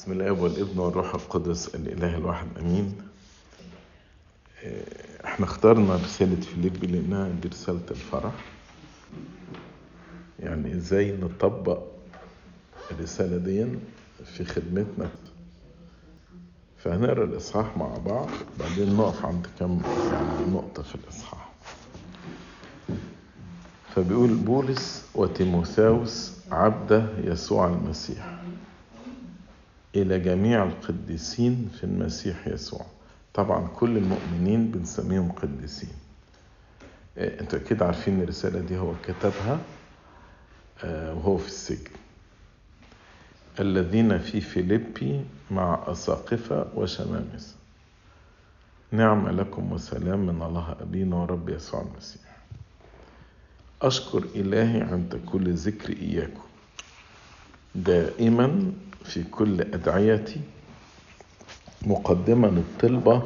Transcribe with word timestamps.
بسم 0.00 0.12
الله 0.12 0.32
والابن 0.32 0.78
والروح 0.78 1.14
القدس 1.14 1.74
الإله 1.74 2.16
الواحد 2.16 2.46
آمين. 2.60 2.94
إحنا 5.24 5.46
اخترنا 5.46 5.94
رسالة 5.96 6.40
فيليبي 6.40 6.86
لأنها 6.86 7.28
دي 7.28 7.48
رسالة 7.48 7.80
الفرح. 7.90 8.32
يعني 10.38 10.74
إزاي 10.74 11.16
نطبق 11.16 11.82
الرسالة 12.90 13.36
دي 13.36 13.66
في 14.24 14.44
خدمتنا؟ 14.44 15.08
فهنقرأ 16.78 17.24
الإصحاح 17.24 17.76
مع 17.76 17.96
بعض 18.06 18.28
بعدين 18.60 18.96
نقف 18.96 19.26
عند 19.26 19.46
كم 19.58 19.80
يعني 20.12 20.50
نقطة 20.52 20.82
في 20.82 20.94
الإصحاح. 20.94 21.48
فبيقول 23.94 24.34
بولس 24.34 25.04
وتيموثاوس 25.14 26.32
عبد 26.52 27.14
يسوع 27.24 27.66
المسيح. 27.66 28.39
إلى 29.96 30.18
جميع 30.18 30.64
القديسين 30.64 31.70
في 31.78 31.84
المسيح 31.84 32.46
يسوع. 32.46 32.86
طبعا 33.34 33.68
كل 33.68 33.96
المؤمنين 33.96 34.70
بنسميهم 34.70 35.32
قديسين. 35.32 35.90
أنتوا 37.18 37.58
أكيد 37.58 37.82
عارفين 37.82 38.22
الرسالة 38.22 38.60
دي 38.60 38.78
هو 38.78 38.92
كتبها 39.04 39.60
وهو 40.84 41.38
في 41.38 41.46
السجن. 41.46 41.90
الذين 43.60 44.18
في 44.18 44.40
فيليبي 44.40 45.24
مع 45.50 45.84
أساقفة 45.86 46.66
وشمامسة 46.74 47.54
نعم 48.92 49.28
لكم 49.28 49.72
وسلام 49.72 50.18
من 50.18 50.42
الله. 50.42 50.76
أبينا 50.80 51.16
ورب 51.16 51.48
يسوع 51.48 51.80
المسيح. 51.80 52.22
أشكر 53.82 54.24
إلهي 54.34 54.80
عند 54.80 55.20
كل 55.26 55.54
ذكر 55.54 55.92
إياكم. 55.92 56.42
دائما 57.74 58.72
في 59.04 59.22
كل 59.24 59.60
أدعيتي 59.60 60.40
مقدما 61.82 62.48
الطلبة 62.48 63.22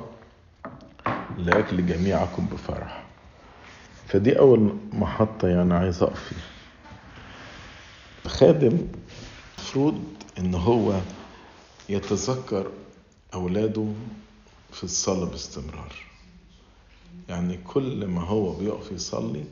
لأجل 1.38 1.86
جميعكم 1.86 2.46
بفرح. 2.46 3.04
فدي 4.08 4.38
أول 4.38 4.76
محطة 4.92 5.48
يعني 5.48 5.74
عايز 5.74 6.02
أقف 6.02 6.22
فيها. 6.28 6.54
خادم 8.30 8.78
المفروض 9.58 10.04
إن 10.38 10.54
هو 10.54 11.00
يتذكر 11.88 12.70
أولاده 13.34 13.86
في 14.72 14.84
الصلاة 14.84 15.24
باستمرار. 15.24 15.92
يعني 17.28 17.56
كل 17.56 18.06
ما 18.06 18.20
هو 18.20 18.52
بيقف 18.52 18.92
يصلي 18.92 19.44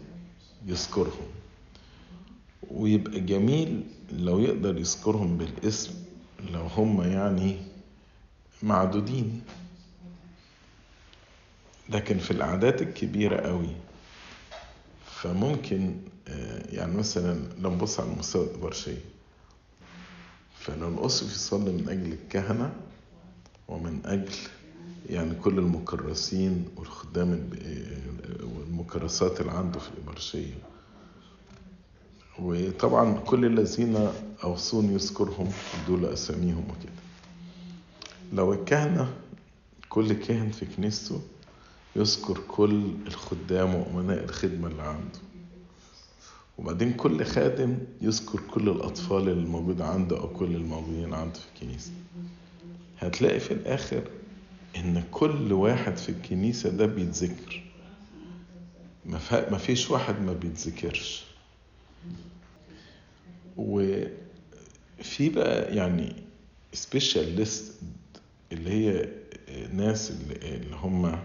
يذكرهم. 0.67 1.29
ويبقى 2.71 3.21
جميل 3.21 3.83
لو 4.13 4.39
يقدر 4.39 4.79
يذكرهم 4.79 5.39
بالاسم 5.39 5.95
لو 6.51 6.61
هم 6.67 7.03
يعني 7.03 7.57
معدودين. 8.63 9.43
لكن 11.89 12.19
في 12.19 12.31
الأعداد 12.31 12.81
الكبيرة 12.83 13.37
قوي 13.41 13.77
فممكن 15.07 15.95
يعني 16.73 16.97
مثلا 16.97 17.41
لو 17.61 17.71
نبص 17.75 18.01
على 18.01 18.13
المستوى 18.13 18.45
الإبرشية 18.47 18.99
فلو 20.59 20.89
الأسقف 20.89 21.33
يصلي 21.33 21.73
من 21.73 21.89
أجل 21.89 22.13
الكهنة 22.13 22.73
ومن 23.69 24.01
أجل 24.05 24.35
يعني 25.11 25.35
كل 25.35 25.59
المكرسين 25.59 26.69
والخدام 26.77 27.51
والمكرسات 28.43 29.41
اللي 29.41 29.53
عنده 29.53 29.79
في 29.81 29.89
الإبرشية 29.89 30.55
وطبعا 32.39 33.19
كل 33.19 33.45
الذين 33.45 34.09
أوصون 34.45 34.91
يذكرهم 34.93 35.51
دول 35.89 36.05
أساميهم 36.05 36.65
وكده. 36.71 36.93
لو 38.33 38.53
الكهنة 38.53 39.13
كل 39.89 40.13
كاهن 40.13 40.51
في 40.51 40.67
كنيسته 40.67 41.21
يذكر 41.97 42.39
كل 42.49 42.85
الخدام 43.07 43.75
وأمناء 43.75 44.25
الخدمة 44.25 44.69
اللي 44.69 44.83
عنده. 44.83 45.19
وبعدين 46.59 46.93
كل 46.93 47.25
خادم 47.25 47.79
يذكر 48.01 48.41
كل 48.51 48.69
الأطفال 48.69 49.29
اللي 49.29 49.49
موجودة 49.49 49.85
عنده 49.87 50.19
أو 50.21 50.29
كل 50.29 50.57
الموجودين 50.57 51.15
عنده 51.15 51.39
في 51.39 51.47
الكنيسة. 51.55 51.91
هتلاقي 52.99 53.41
في 53.41 53.51
الآخر 53.55 54.03
إن 54.77 55.03
كل 55.11 55.53
واحد 55.53 55.97
في 55.97 56.09
الكنيسة 56.09 56.71
ده 56.71 56.87
بيتذكر. 56.87 57.63
ما 59.31 59.59
فيش 59.59 59.91
واحد 59.91 60.21
ما 60.21 60.33
بيتذكرش. 60.33 61.25
وفي 63.57 65.29
بقى 65.29 65.77
يعني 65.77 66.13
سبيشال 66.73 67.37
ليست 67.37 67.73
اللي 68.53 68.71
هي 68.71 69.09
ناس 69.73 70.11
اللي 70.11 70.77
هم 70.77 71.19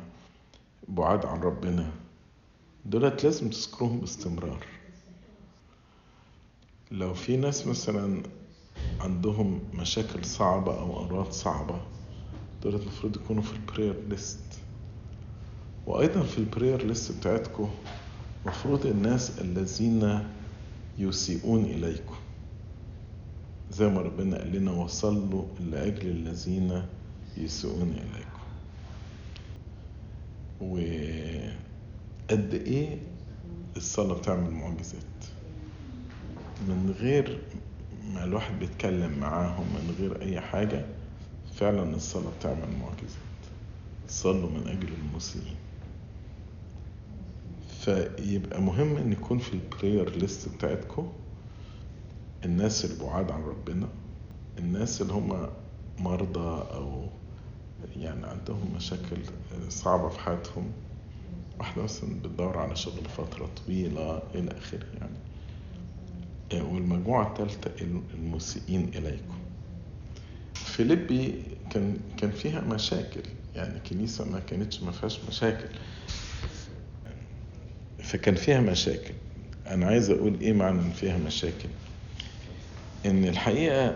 بعاد 0.88 1.26
عن 1.26 1.40
ربنا 1.40 1.92
دولت 2.86 3.24
لازم 3.24 3.50
تذكرهم 3.50 4.00
باستمرار. 4.00 4.66
لو 6.92 7.14
في 7.14 7.38
ناس 7.38 7.68
مثلا 7.68 8.24
عندهم 9.00 9.60
مشاكل 9.74 10.26
صعبة 10.26 10.80
أو 10.80 11.04
أمراض 11.06 11.32
صعبة 11.32 11.82
دولت 12.64 12.82
المفروض 12.82 13.16
يكونوا 13.16 13.44
في 13.44 13.54
البرير 13.54 13.96
ليست 14.10 14.40
وأيضا 15.88 16.24
في 16.24 16.38
البرير 16.38 16.86
ليست 16.86 17.18
بتاعتكم 17.18 17.70
مفروض 18.46 18.86
الناس 18.86 19.40
الذين 19.42 20.28
يسيئون 20.98 21.66
إليكم. 21.66 22.16
زي 23.72 23.88
ما 23.88 24.02
ربنا 24.02 24.38
قال 24.38 24.52
لنا 24.52 24.72
وصلوا 24.72 25.46
لأجل 25.60 26.08
الذين 26.08 26.86
يسيئون 27.38 27.92
إليكم. 27.92 28.38
وقد 30.62 32.54
إيه 32.54 32.98
الصلاة 33.78 34.14
بتعمل 34.18 34.52
معجزات؟ 34.52 35.02
من 36.68 36.96
غير 37.00 37.40
ما 38.14 38.24
الواحد 38.24 38.60
بيتكلم 38.60 39.20
معاهم 39.20 39.66
من 39.66 39.96
غير 40.00 40.22
أي 40.22 40.42
حاجة 40.42 40.86
فعلا 41.56 41.96
الصلاة 41.96 42.32
بتعمل 42.40 42.68
معجزات. 42.82 43.18
صلوا 44.08 44.50
من 44.50 44.68
أجل 44.68 44.90
المسيئين. 44.94 45.56
فيبقى 47.88 48.62
مهم 48.62 48.98
إن 48.98 49.12
يكون 49.12 49.38
في 49.40 49.54
البرير 49.54 50.18
ليست 50.18 50.50
بتاعتكم. 50.56 51.12
الناس 52.46 52.86
البعاد 52.86 53.32
عن 53.32 53.42
ربنا 53.44 53.88
الناس 54.58 55.02
اللي 55.02 55.14
هم 55.14 55.48
مرضى 56.00 56.74
أو 56.74 57.08
يعني 57.96 58.26
عندهم 58.28 58.74
مشاكل 58.76 59.18
صعبة 59.70 60.10
في 60.10 60.20
حياتهم. 60.20 60.72
واحدة 61.60 61.84
مثلا 61.84 62.10
بتدور 62.24 62.58
على 62.58 62.76
شغل 62.76 63.06
فترة 63.18 63.50
طويلة 63.66 64.22
إلى 64.36 64.52
آخره 64.58 64.86
يعني. 65.00 66.64
والمجموعة 66.64 67.28
الثالثة 67.28 67.72
المسيئين 68.14 68.90
إليكم. 68.96 69.38
فيليبي 70.54 71.44
كان 71.72 71.98
كان 72.18 72.32
فيها 72.32 72.62
مشاكل. 72.62 73.22
يعني 73.56 73.80
كنيسة 73.80 74.26
ما 74.32 74.40
كانتش 74.40 74.84
ما 74.84 74.92
فيهاش 74.92 75.20
مشاكل. 75.30 75.68
فكان 78.08 78.36
فيها 78.36 78.62
مشاكل. 78.62 79.14
أنا 79.68 79.86
عايز 79.86 80.10
أقول 80.10 80.40
إيه 80.42 80.54
معنى 80.54 80.80
إن 80.82 80.92
فيها 80.92 81.18
مشاكل؟ 81.18 81.70
إن 83.06 83.26
الحقيقة 83.26 83.96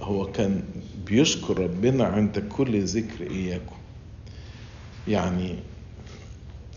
هو 0.00 0.32
كان 0.32 0.62
بيشكر 1.06 1.58
ربنا 1.58 2.04
عند 2.04 2.38
كل 2.38 2.84
ذكر 2.84 3.30
إياكم. 3.30 3.76
يعني 5.08 5.58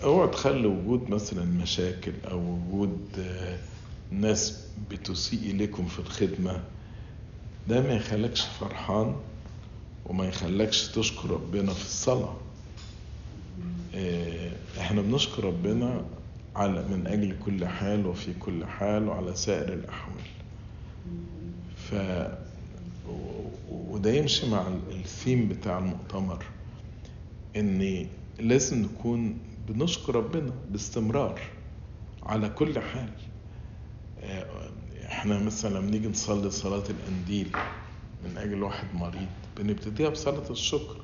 أوعى 0.03 0.27
تخلي 0.27 0.67
وجود 0.67 1.09
مثلا 1.09 1.45
مشاكل 1.45 2.11
أو 2.31 2.39
وجود 2.39 2.99
ناس 4.11 4.63
بتسيء 4.91 5.39
إليكم 5.39 5.85
في 5.85 5.99
الخدمة. 5.99 6.61
ده 7.67 7.81
ما 7.81 7.93
يخلكش 7.93 8.41
فرحان 8.41 9.15
وما 10.05 10.25
يخلكش 10.25 10.87
تشكر 10.87 11.29
ربنا 11.29 11.73
في 11.73 11.85
الصلاة. 11.85 12.35
إحنا 14.79 15.01
بنشكر 15.01 15.43
ربنا 15.43 16.05
على 16.59 16.85
من 16.87 17.07
أجل 17.07 17.35
كل 17.45 17.65
حال 17.65 18.05
وفي 18.05 18.33
كل 18.39 18.65
حال 18.65 19.07
وعلى 19.07 19.35
سائر 19.35 19.73
الأحوال. 19.73 20.23
ف 21.75 21.95
وده 23.71 24.11
يمشي 24.11 24.49
مع 24.49 24.67
الثيم 24.91 25.47
بتاع 25.49 25.77
المؤتمر 25.77 26.43
إن 27.55 28.07
لازم 28.39 28.81
نكون 28.81 29.37
بنشكر 29.69 30.15
ربنا 30.15 30.51
باستمرار 30.71 31.41
على 32.23 32.49
كل 32.49 32.79
حال. 32.79 33.09
إحنا 35.05 35.39
مثلا 35.39 35.79
بنيجي 35.79 36.07
نصلي 36.07 36.51
صلاة 36.51 36.83
الأنديل 36.89 37.49
من 38.25 38.37
أجل 38.37 38.63
واحد 38.63 38.87
مريض 38.95 39.27
بنبتديها 39.57 40.09
بصلاة 40.09 40.49
الشكر. 40.51 40.95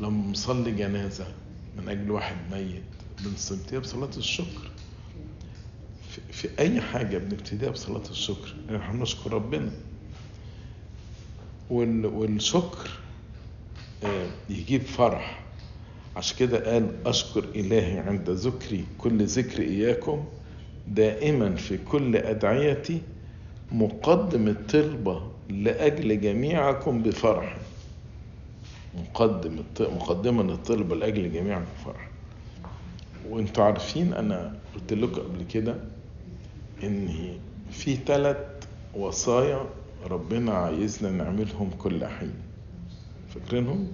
لما 0.00 0.30
نصلي 0.30 0.72
جنازة 0.72 1.26
من 1.78 1.88
أجل 1.88 2.10
واحد 2.10 2.36
ميت 2.52 2.82
بنبتديها 3.20 3.80
بصلاة 3.80 4.10
الشكر. 4.16 4.70
في, 6.32 6.48
أي 6.58 6.80
حاجة 6.80 7.18
بنبتديها 7.18 7.70
بصلاة 7.70 8.10
الشكر؟ 8.10 8.54
إحنا 8.76 8.92
بنشكر 8.98 9.32
ربنا. 9.32 9.70
وال- 11.70 12.06
والشكر 12.06 12.90
آه، 14.04 14.26
يجيب 14.50 14.82
فرح. 14.82 15.44
عشان 16.16 16.36
كده 16.38 16.72
قال 16.72 17.06
أشكر 17.06 17.44
إلهي 17.44 17.98
عند 17.98 18.30
ذكري 18.30 18.84
كل 18.98 19.26
ذكر 19.26 19.62
إياكم. 19.62 20.24
دائما 20.88 21.54
في 21.56 21.78
كل 21.78 22.16
أدعيتي 22.16 23.00
مقدم 23.72 24.48
الطلبة 24.48 25.22
لأجل 25.48 26.20
جميعكم 26.20 27.02
بفرح. 27.02 27.56
مقدم 28.94 29.58
مقدما 29.80 30.42
الطلبة 30.52 30.96
لأجل 30.96 31.32
جميعكم 31.32 31.64
بفرح. 31.80 32.08
وانتوا 33.30 33.64
عارفين 33.64 34.14
أنا 34.14 34.56
قلت 34.74 34.92
لكم 34.92 35.20
قبل 35.22 35.42
كده 35.42 35.76
إن 36.82 37.08
في 37.70 37.96
ثلاث 37.96 38.36
وصايا 38.94 39.66
ربنا 40.10 40.52
عايزنا 40.52 41.10
نعملهم 41.10 41.70
كل 41.78 42.06
حين. 42.06 42.34
فاكرينهم؟ 43.28 43.88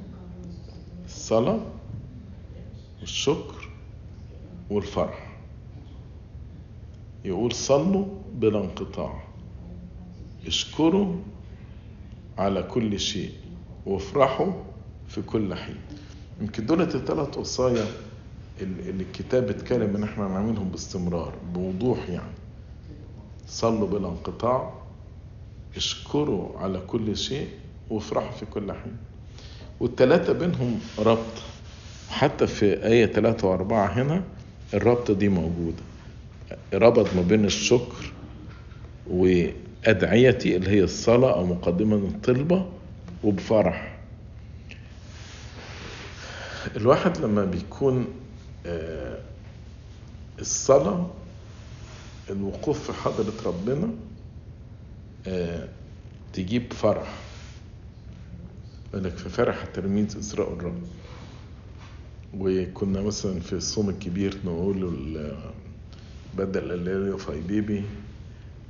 الصلاة 1.04 1.60
والشكر 3.00 3.68
والفرح. 4.70 5.36
يقول 7.24 7.52
صلوا 7.52 8.06
بلا 8.34 8.58
انقطاع. 8.60 9.24
اشكروا 10.46 11.16
على 12.38 12.62
كل 12.62 13.00
شيء 13.00 13.32
وافرحوا 13.86 14.52
في 15.08 15.22
كل 15.22 15.54
حين. 15.54 15.80
يمكن 16.40 16.66
دولت 16.66 16.94
الثلاث 16.94 17.38
وصايا 17.38 17.86
اللي 18.62 19.02
الكتاب 19.02 19.50
اتكلم 19.50 19.96
إن 19.96 20.02
إحنا 20.02 20.28
نعملهم 20.28 20.68
باستمرار 20.68 21.32
بوضوح 21.54 22.08
يعني. 22.08 22.32
صلوا 23.48 23.88
بلا 23.88 24.08
انقطاع 24.08 24.72
اشكروا 25.76 26.58
على 26.58 26.80
كل 26.86 27.16
شيء 27.16 27.48
وافرحوا 27.90 28.30
في 28.30 28.46
كل 28.46 28.72
حين. 28.72 28.96
والتلاتة 29.80 30.32
بينهم 30.32 30.80
ربط. 30.98 31.42
حتى 32.10 32.46
في 32.46 32.86
آية 32.86 33.06
ثلاثة 33.06 33.48
وأربعة 33.48 33.86
هنا 33.86 34.22
الرابطة 34.74 35.14
دي 35.14 35.28
موجودة. 35.28 35.82
ربط 36.74 37.14
ما 37.14 37.22
بين 37.22 37.44
الشكر 37.44 38.12
وأدعيتي 39.10 40.56
اللي 40.56 40.70
هي 40.70 40.82
الصلاة 40.84 41.32
أو 41.32 41.46
مقدمة 41.46 41.96
الطلبة 41.96 42.66
وبفرح. 43.24 43.98
الواحد 46.76 47.18
لما 47.18 47.44
بيكون 47.44 48.06
الصلاة 50.40 51.10
الوقوف 52.30 52.90
في 52.90 52.92
حضرة 53.02 53.32
ربنا 53.46 53.88
آه، 55.26 55.68
تجيب 56.32 56.72
فرح. 56.72 57.18
لك 58.94 59.16
في 59.16 59.28
فرح 59.28 59.62
التلاميذ 59.62 60.18
إسراء 60.18 60.52
الرب. 60.52 60.82
وكنا 62.38 63.00
مثلا 63.02 63.40
في 63.40 63.52
الصوم 63.52 63.88
الكبير 63.88 64.38
نقول 64.44 65.32
بدل 66.38 66.72
الليل 66.72 67.18
في 67.18 67.40
بيبي 67.40 67.84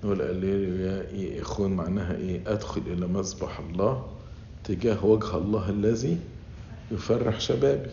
نقول 0.04 0.22
الليل 0.22 0.80
يا 1.14 1.42
إخوان 1.42 1.70
معناها 1.70 2.16
إيه؟ 2.16 2.40
أدخل 2.46 2.82
إلى 2.86 3.06
مسبح 3.06 3.58
الله 3.58 4.06
تجاه 4.64 5.04
وجه 5.04 5.36
الله 5.36 5.70
الذي 5.70 6.18
يفرح 6.92 7.40
شبابي. 7.40 7.90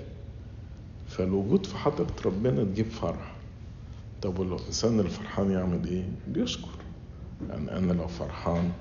فالوجود 1.08 1.66
في 1.66 1.78
حضرة 1.78 2.08
ربنا 2.26 2.64
تجيب 2.64 2.90
فرح 2.92 3.36
طب 4.22 4.40
والإنسان 4.40 5.00
الفرحان 5.00 5.52
يعمل 5.52 5.88
إيه؟ 5.88 6.04
بيشكر. 6.28 6.70
يعني 7.50 7.78
أنا 7.78 7.94
لو 7.94 8.08
فرحان 8.08 8.72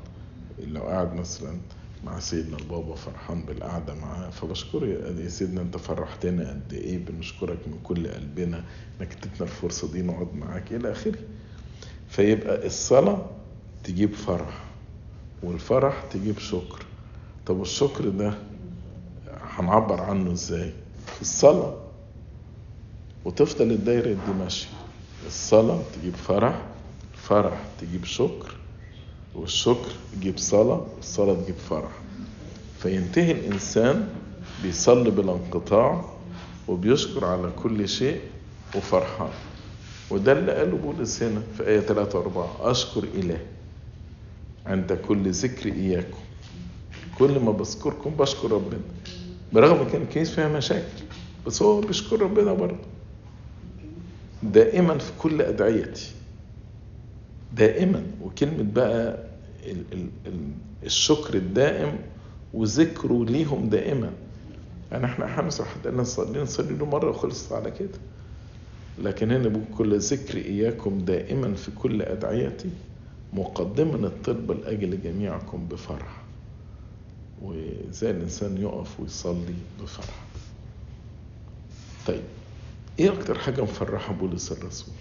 لو 0.66 0.82
قاعد 0.82 1.14
مثلا 1.14 1.56
مع 2.04 2.18
سيدنا 2.18 2.56
البابا 2.56 2.94
فرحان 2.94 3.42
بالقعدة 3.42 3.94
معاه 3.94 4.30
فبشكره 4.30 4.86
يا 4.86 5.28
سيدنا 5.28 5.60
أنت 5.62 5.76
فرحتنا 5.76 6.50
قد 6.50 6.72
إيه؟ 6.72 6.98
بنشكرك 7.04 7.58
من 7.66 7.78
كل 7.84 8.08
قلبنا 8.08 8.64
إنك 9.00 9.12
اديتنا 9.12 9.42
الفرصة 9.46 9.92
دي 9.92 10.02
نقعد 10.02 10.34
معاك 10.34 10.72
إلى 10.72 10.92
آخره. 10.92 11.18
فيبقى 12.08 12.66
الصلاة 12.66 13.26
تجيب 13.84 14.14
فرح 14.14 14.64
والفرح 15.42 16.04
تجيب 16.12 16.38
شكر. 16.38 16.86
طب 17.46 17.62
الشكر 17.62 18.08
ده 18.08 18.34
هنعبر 19.56 20.00
عنه 20.00 20.32
إزاي؟ 20.32 20.72
في 21.06 21.22
الصلاة 21.22 21.76
وتفضل 23.26 23.70
الدايرة 23.70 24.08
دي 24.12 24.32
ماشية 24.38 24.68
الصلاة 25.26 25.82
تجيب 25.94 26.14
فرح 26.14 26.62
فرح 27.14 27.60
تجيب 27.80 28.04
شكر 28.04 28.56
والشكر 29.34 29.90
يجيب 30.16 30.38
صلاة 30.38 30.86
والصلاة 30.96 31.34
تجيب 31.34 31.54
فرح. 31.70 31.90
فينتهي 32.78 33.32
الإنسان 33.32 34.08
بيصلي 34.62 35.10
بلا 35.10 35.32
انقطاع 35.32 36.04
وبيشكر 36.68 37.24
على 37.24 37.50
كل 37.62 37.88
شيء 37.88 38.20
وفرحان. 38.76 39.30
وده 40.10 40.32
اللي 40.32 40.52
قاله 40.52 40.76
بولس 40.76 41.22
هنا 41.22 41.42
في 41.56 41.66
آية 41.68 41.80
3 41.80 42.22
و4 42.24 42.60
أشكر 42.60 43.04
إله 43.04 43.40
عند 44.66 44.92
كل 44.92 45.30
ذكر 45.30 45.72
إياكم. 45.72 46.18
كل 47.18 47.38
ما 47.40 47.52
بذكركم 47.52 48.10
بشكر 48.10 48.52
ربنا 48.52 48.80
برغم 49.52 49.76
ان 49.80 49.90
كان 49.90 50.02
الكنيسة 50.02 50.34
فيها 50.34 50.48
مشاكل 50.48 51.02
بس 51.46 51.62
هو 51.62 51.80
بيشكر 51.80 52.22
ربنا 52.22 52.52
برضه. 52.52 52.95
دائما 54.52 54.98
في 54.98 55.12
كل 55.18 55.42
أدعيتي. 55.42 56.12
دائما. 57.56 58.06
وكلمة 58.22 58.62
بقى 58.72 59.24
ال 59.66 59.84
ال 59.92 60.08
ال 60.26 60.38
الشكر 60.84 61.34
الدائم 61.34 61.98
وذكره 62.54 63.24
ليهم 63.24 63.68
دائما. 63.68 64.10
يعني 64.92 65.04
إحنا 65.04 65.26
حد 65.26 65.86
قال 65.86 65.96
نصلي 65.96 66.42
نصلي 66.42 66.74
له 66.76 66.86
مرة 66.86 67.10
وخلصت 67.10 67.52
على 67.52 67.70
كده. 67.70 67.98
لكن 68.98 69.30
هنا 69.30 69.60
كل 69.78 69.98
ذكر 69.98 70.36
إياكم 70.38 70.98
دائما 70.98 71.54
في 71.54 71.70
كل 71.70 72.02
أدعيتي 72.02 72.70
مقدما 73.32 74.06
الطلب 74.06 74.50
لأجل 74.52 75.02
جميعكم 75.02 75.68
بفرح. 75.68 76.22
وازاي 77.42 78.10
الإنسان 78.10 78.56
يقف 78.62 79.00
ويصلي 79.00 79.54
بفرح. 79.82 80.24
طيب. 82.06 82.22
إيه 82.98 83.12
أكتر 83.12 83.38
حاجة 83.38 83.62
مفرحة 83.62 84.12
بولس 84.12 84.52
الرسول؟ 84.52 84.94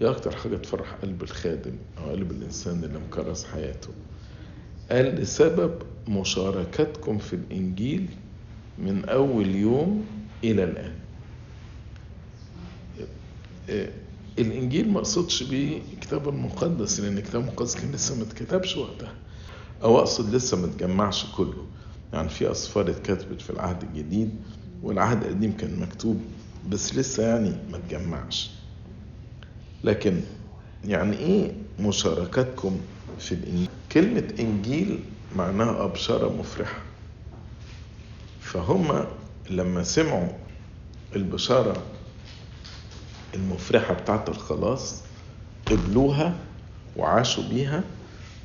إيه 0.00 0.10
أكتر 0.10 0.36
حاجة 0.36 0.56
تفرح 0.56 0.92
قلب 1.02 1.22
الخادم 1.22 1.72
أو 1.98 2.10
قلب 2.10 2.30
الإنسان 2.30 2.84
اللي 2.84 2.98
مكرس 2.98 3.44
حياته؟ 3.44 3.88
قال 4.90 5.04
لسبب 5.14 5.82
مشاركتكم 6.08 7.18
في 7.18 7.32
الإنجيل 7.36 8.08
من 8.78 9.04
أول 9.04 9.54
يوم 9.54 10.04
إلى 10.44 10.64
الآن. 10.64 10.92
إيه، 13.68 13.90
الإنجيل 14.38 14.88
ما 14.90 14.98
أقصدش 14.98 15.42
بيه 15.42 15.78
الكتاب 15.94 16.28
المقدس 16.28 17.00
لأن 17.00 17.18
الكتاب 17.18 17.40
المقدس 17.42 17.74
كان 17.76 17.92
لسه 17.92 18.16
ما 18.16 18.22
اتكتبش 18.22 18.76
وقتها. 18.76 19.14
أو 19.82 19.98
أقصد 19.98 20.34
لسه 20.34 20.56
ما 20.56 20.66
اتجمعش 20.66 21.26
كله. 21.36 21.66
يعني 22.12 22.28
في 22.28 22.50
اسفار 22.50 22.90
اتكتبت 22.90 23.40
في 23.42 23.50
العهد 23.50 23.82
الجديد 23.82 24.30
والعهد 24.82 25.22
القديم 25.24 25.52
كان 25.56 25.80
مكتوب 25.80 26.20
بس 26.68 26.94
لسه 26.94 27.22
يعني 27.22 27.56
ما 27.70 27.76
اتجمعش 27.76 28.50
لكن 29.84 30.20
يعني 30.84 31.16
إيه 31.18 31.52
مشاركتكم 31.80 32.80
في 33.18 33.32
الإنجيل؟ 33.32 33.68
كلمة 33.92 34.32
إنجيل 34.40 35.00
معناها 35.36 35.84
ابشارة 35.84 36.28
مفرحة. 36.32 36.78
فهم 38.40 39.04
لما 39.50 39.82
سمعوا 39.82 40.28
البشارة 41.16 41.82
المفرحة 43.34 43.94
بتاعت 43.94 44.28
الخلاص 44.28 45.02
قبلوها 45.66 46.36
وعاشوا 46.96 47.44
بيها 47.48 47.84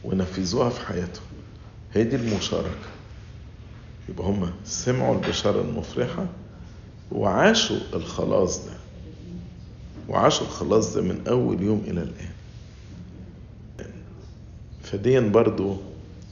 ونفذوها 0.03 0.69
في 0.69 0.81
حياتهم. 0.87 1.25
هي 1.93 2.03
دي 2.03 2.15
المشاركة. 2.15 2.89
يبقى 4.09 4.27
هم 4.27 4.53
سمعوا 4.65 5.15
البشارة 5.15 5.61
المفرحة 5.61 6.25
وعاشوا 7.13 7.77
الخلاص 7.93 8.65
ده. 8.65 8.73
وعاشوا 10.09 10.45
الخلاص 10.47 10.93
ده 10.93 11.01
من 11.01 11.27
أول 11.27 11.61
يوم 11.61 11.83
إلى 11.87 12.01
الآن. 12.01 12.29
فديا 14.83 15.19
برضو 15.19 15.77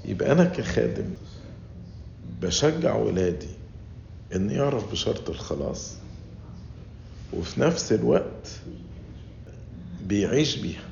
يبقى 0.06 0.32
أنا 0.32 0.46
كخادم 0.46 1.06
بشجع 2.42 2.96
ولادي 2.96 3.48
إن 4.36 4.50
يعرف 4.50 4.92
بشارة 4.92 5.30
الخلاص. 5.30 5.94
وفي 7.34 7.62
نفس 7.62 7.92
الوقت 7.92 8.48
بيعيش 10.08 10.56
بيها. 10.56 10.84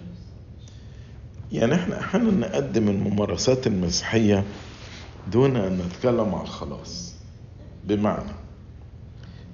يعني 1.52 1.76
إحنا 1.76 2.00
أحيانا 2.00 2.32
نقدم 2.32 2.88
الممارسات 2.90 3.68
المسيحية 3.68 4.44
دون 5.32 5.56
أن 5.56 5.78
نتكلم 5.78 6.36
عن 6.36 6.42
الخلاص. 6.42 7.14
بمعنى 7.88 8.32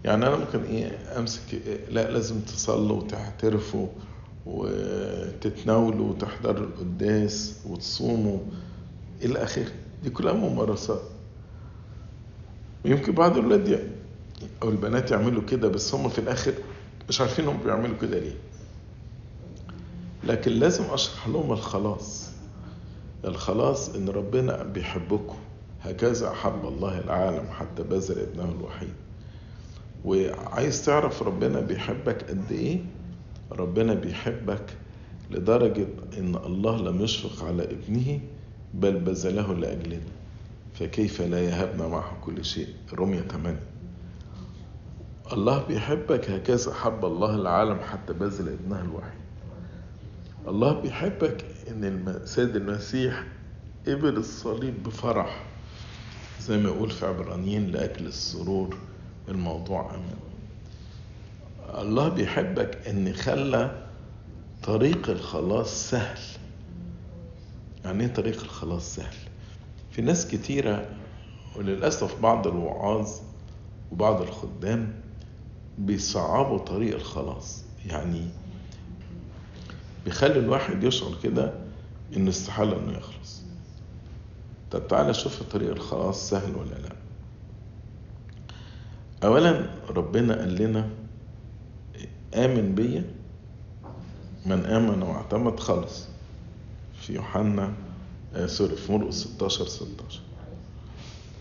يعني 0.06 0.28
أنا 0.28 0.36
ممكن 0.36 0.64
إيه 0.64 1.20
أمسك 1.20 1.54
إيه 1.54 1.86
لا 1.90 2.12
لازم 2.12 2.40
تصلوا 2.40 2.98
وتعترفوا 2.98 3.88
وتتناولوا 4.46 6.10
وتحضروا 6.10 6.68
القداس 6.68 7.56
وتصوموا 7.70 8.40
إلى 9.22 9.44
آخره. 9.44 9.72
دي 10.04 10.10
كلها 10.10 10.34
ممارسات. 10.34 11.02
ويمكن 12.86 13.12
بعض 13.12 13.38
الولاد 13.38 13.92
أو 14.64 14.70
البنات 14.70 15.12
يعملوا 15.12 15.42
كده 15.44 15.68
بس 15.68 15.94
هم 15.96 16.10
في 16.10 16.20
الآخر 16.20 16.54
مش 17.10 17.22
عارفين 17.22 17.48
هم 17.48 17.58
بيعملوا 17.64 17.98
كده 18.02 18.20
ليه. 18.20 18.36
لكن 20.24 20.52
لازم 20.52 20.84
أشرح 20.84 21.28
لهم 21.28 21.52
الخلاص. 21.52 22.30
الخلاص 23.26 23.90
إن 23.96 24.10
ربنا 24.10 24.64
بيحبكم. 24.64 25.38
هكذا 25.84 26.32
أحب 26.32 26.66
الله 26.66 27.00
العالم 27.00 27.48
حتى 27.50 27.84
بذل 27.84 28.20
ابنه 28.20 28.52
الوحيد. 28.60 28.94
وعايز 30.06 30.86
تعرف 30.86 31.24
ربنا 31.24 31.60
بيحبك 31.60 32.30
قد 32.30 32.52
إيه؟ 32.52 32.80
ربنا 33.52 33.94
بيحبك 33.94 34.66
لدرجة 35.32 35.88
إن 36.18 36.36
الله 36.36 36.78
لم 36.78 37.02
يشفق 37.02 37.46
على 37.46 37.64
ابنه 37.64 38.20
بل 38.74 39.00
بذله 39.00 39.54
لاجلنا 39.54 40.02
فكيف 40.74 41.22
لا 41.22 41.40
يهبنا 41.40 41.88
معه 41.88 42.18
كل 42.22 42.46
شيء؟ 42.46 42.68
رمية 42.94 43.22
8 43.22 43.60
الله 45.34 45.64
بيحبك 45.68 46.32
هكذا 46.32 46.74
حب 46.74 47.06
الله 47.06 47.36
العالم 47.36 47.80
حتى 47.80 48.14
بذل 48.14 48.50
ابنه 48.50 48.82
الوحيد. 48.82 49.20
الله 50.48 50.82
بيحبك 50.82 51.46
إن 51.70 51.84
السيد 52.08 52.56
المسيح 52.56 53.24
قبل 53.88 54.18
الصليب 54.18 54.84
بفرح 54.84 55.44
زي 56.42 56.58
ما 56.58 56.70
يقول 56.70 56.90
في 56.92 57.06
عبرانيين 57.06 57.68
لأجل 57.72 58.06
السرور. 58.08 58.78
الموضوع 59.29 59.89
امام 59.96 60.20
الله 61.82 62.10
بيحبك 62.10 62.88
إن 62.88 63.13
خلى 63.13 63.86
طريق 64.63 65.10
الخلاص 65.10 65.89
سهل. 65.89 66.20
يعني 67.86 68.03
إيه 68.03 68.13
طريق 68.13 68.41
الخلاص 68.41 68.96
سهل؟ 68.96 69.15
في 69.91 70.01
ناس 70.01 70.27
كتيرة 70.27 70.89
وللأسف 71.55 72.20
بعض 72.22 72.48
الوعاظ 72.48 73.10
وبعض 73.91 74.22
الخدام 74.22 74.94
بيصعبوا 75.77 76.58
طريق 76.58 76.96
الخلاص. 76.96 77.63
يعني 77.86 78.27
بيخلي 80.05 80.39
الواحد 80.39 80.84
يشعر 80.84 81.12
كده 81.24 81.53
إنه 82.17 82.29
استحالة 82.29 82.77
إنه 82.79 82.98
يخلص. 82.98 83.41
طب 84.72 84.88
تعالى 84.88 85.13
شوف 85.13 85.44
طريق 85.44 85.72
الخلاص 85.72 86.29
سهل 86.29 86.55
ولا 86.55 86.75
لأ. 86.75 86.96
اولا 89.24 89.70
ربنا 89.90 90.34
قال 90.40 90.56
لنا 90.56 90.90
آمن 92.36 92.76
بيا 92.76 93.04
من 94.46 94.66
آمن 94.66 95.02
واعتمد 95.02 95.60
خلص 95.60 96.06
في 97.02 97.14
يوحنا 97.14 97.74
آه 98.36 98.46
سوري 98.46 98.76
في 98.76 98.92
مرقس 98.92 99.14
16 99.24 99.66
16 99.68 100.20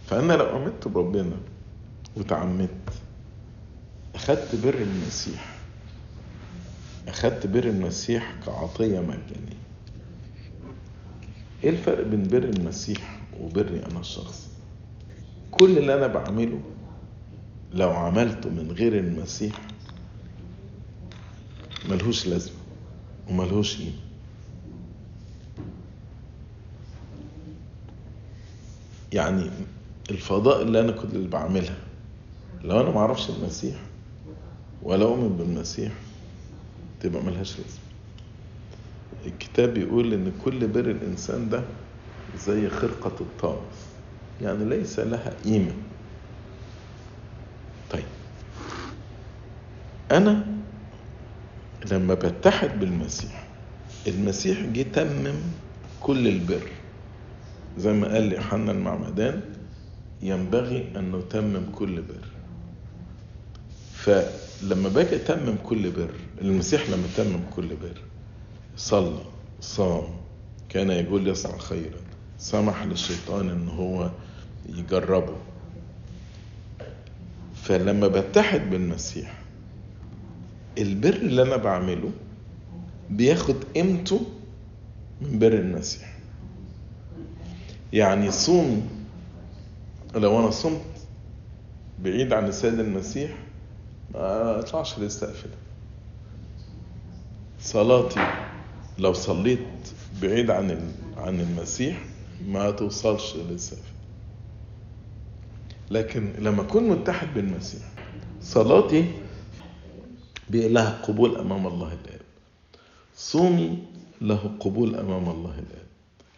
فأنا 0.06 0.32
لو 0.32 0.56
آمنت 0.56 0.88
بربنا 0.88 1.36
وتعمدت 2.16 2.90
أخدت 4.14 4.54
بر 4.64 4.74
المسيح 4.74 5.54
أخدت 7.08 7.46
بر 7.46 7.64
المسيح 7.64 8.34
كعطية 8.46 9.00
مجانية. 9.00 9.64
إيه 11.64 11.70
الفرق 11.70 12.06
بين 12.06 12.28
بر 12.28 12.44
المسيح 12.44 13.20
وبري 13.40 13.82
أنا 13.90 14.00
الشخصي 14.00 14.48
كل 15.50 15.78
اللي 15.78 15.94
أنا 15.94 16.06
بعمله 16.06 16.60
لو 17.74 17.90
عملته 17.90 18.50
من 18.50 18.72
غير 18.72 18.98
المسيح 18.98 19.60
ملهوش 21.90 22.26
لازمة 22.26 22.56
وملهوش 23.30 23.76
قيمة. 23.78 23.92
يعني 29.12 29.50
الفضاء 30.10 30.62
اللي 30.62 30.80
أنا 30.80 30.92
كنت 30.92 31.14
اللي 31.14 31.28
بعملها 31.28 31.76
لو 32.64 32.80
أنا 32.80 32.90
معرفش 32.90 33.30
المسيح 33.30 33.76
ولا 34.82 35.04
أؤمن 35.04 35.28
بالمسيح 35.36 35.92
تبقى 37.00 37.22
ملهاش 37.22 37.50
لازمة. 37.58 37.84
الكتاب 39.26 39.74
بيقول 39.74 40.12
إن 40.14 40.32
كل 40.44 40.66
بر 40.68 40.90
الإنسان 40.90 41.48
ده 41.48 41.62
زي 42.46 42.68
خرقة 42.68 43.12
الطامس 43.20 43.86
يعني 44.42 44.64
ليس 44.64 44.98
لها 44.98 45.32
قيمة. 45.44 45.72
أنا 50.12 50.46
لما 51.90 52.14
بتحد 52.14 52.80
بالمسيح 52.80 53.46
المسيح 54.06 54.60
جه 54.60 54.82
تمم 54.82 55.34
كل 56.00 56.28
البر. 56.28 56.68
زي 57.78 57.92
ما 57.92 58.12
قال 58.12 58.32
يوحنا 58.32 58.72
المعمدان 58.72 59.40
ينبغي 60.22 60.92
أن 60.96 61.12
نتمم 61.12 61.72
كل 61.72 62.02
بر. 62.02 62.26
فلما 63.92 64.88
باجي 64.88 65.16
أتمم 65.16 65.56
كل 65.64 65.90
بر 65.90 66.10
المسيح 66.40 66.90
لما 66.90 67.06
تمم 67.16 67.40
كل 67.56 67.68
بر 67.68 68.00
صلى 68.76 69.22
صام. 69.60 70.04
كان 70.68 70.90
يقول 70.90 71.28
يسعى 71.28 71.58
خيرا. 71.58 72.00
سمح 72.38 72.82
للشيطان 72.82 73.50
إن 73.50 73.68
هو 73.68 74.10
يجربه. 74.68 75.36
فلما 77.62 78.08
بتحد 78.08 78.70
بالمسيح 78.70 79.43
البر 80.78 81.14
اللي 81.14 81.42
أنا 81.42 81.56
بعمله 81.56 82.10
بياخد 83.10 83.64
قيمته 83.74 84.20
من 85.20 85.38
بر 85.38 85.52
المسيح 85.52 86.14
يعني 87.92 88.30
صومي 88.30 88.82
لو 90.14 90.38
أنا 90.40 90.50
صمت 90.50 90.80
بعيد 91.98 92.32
عن 92.32 92.46
السيد 92.46 92.80
المسيح 92.80 93.30
ما 94.14 94.58
أطلعش 94.58 94.98
للسقف 94.98 95.44
ده 95.46 95.54
صلاتي 97.60 98.26
لو 98.98 99.12
صليت 99.12 99.58
بعيد 100.22 100.50
عن 100.50 100.92
عن 101.16 101.40
المسيح 101.40 102.04
ما 102.48 102.70
توصلش 102.70 103.36
للسقف 103.36 103.92
لكن 105.90 106.32
لما 106.38 106.62
أكون 106.62 106.88
متحد 106.88 107.28
بالمسيح 107.34 107.82
صلاتي 108.42 109.10
لها 110.50 111.02
قبول 111.02 111.36
أمام 111.36 111.66
الله 111.66 111.92
الآب. 111.92 112.20
صومي 113.16 113.78
له 114.20 114.56
قبول 114.60 114.94
أمام 114.94 115.28
الله 115.30 115.50
الآب. 115.58 115.86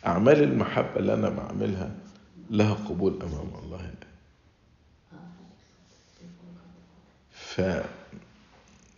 أعمال 0.07 0.43
المحبة 0.43 0.97
اللي 0.97 1.15
أنا 1.15 1.29
بعملها 1.29 1.95
لها 2.51 2.75
قبول 2.75 3.23
أمام 3.23 3.65
الله 3.65 3.81
الآب. 3.81 4.07
ف 7.31 7.61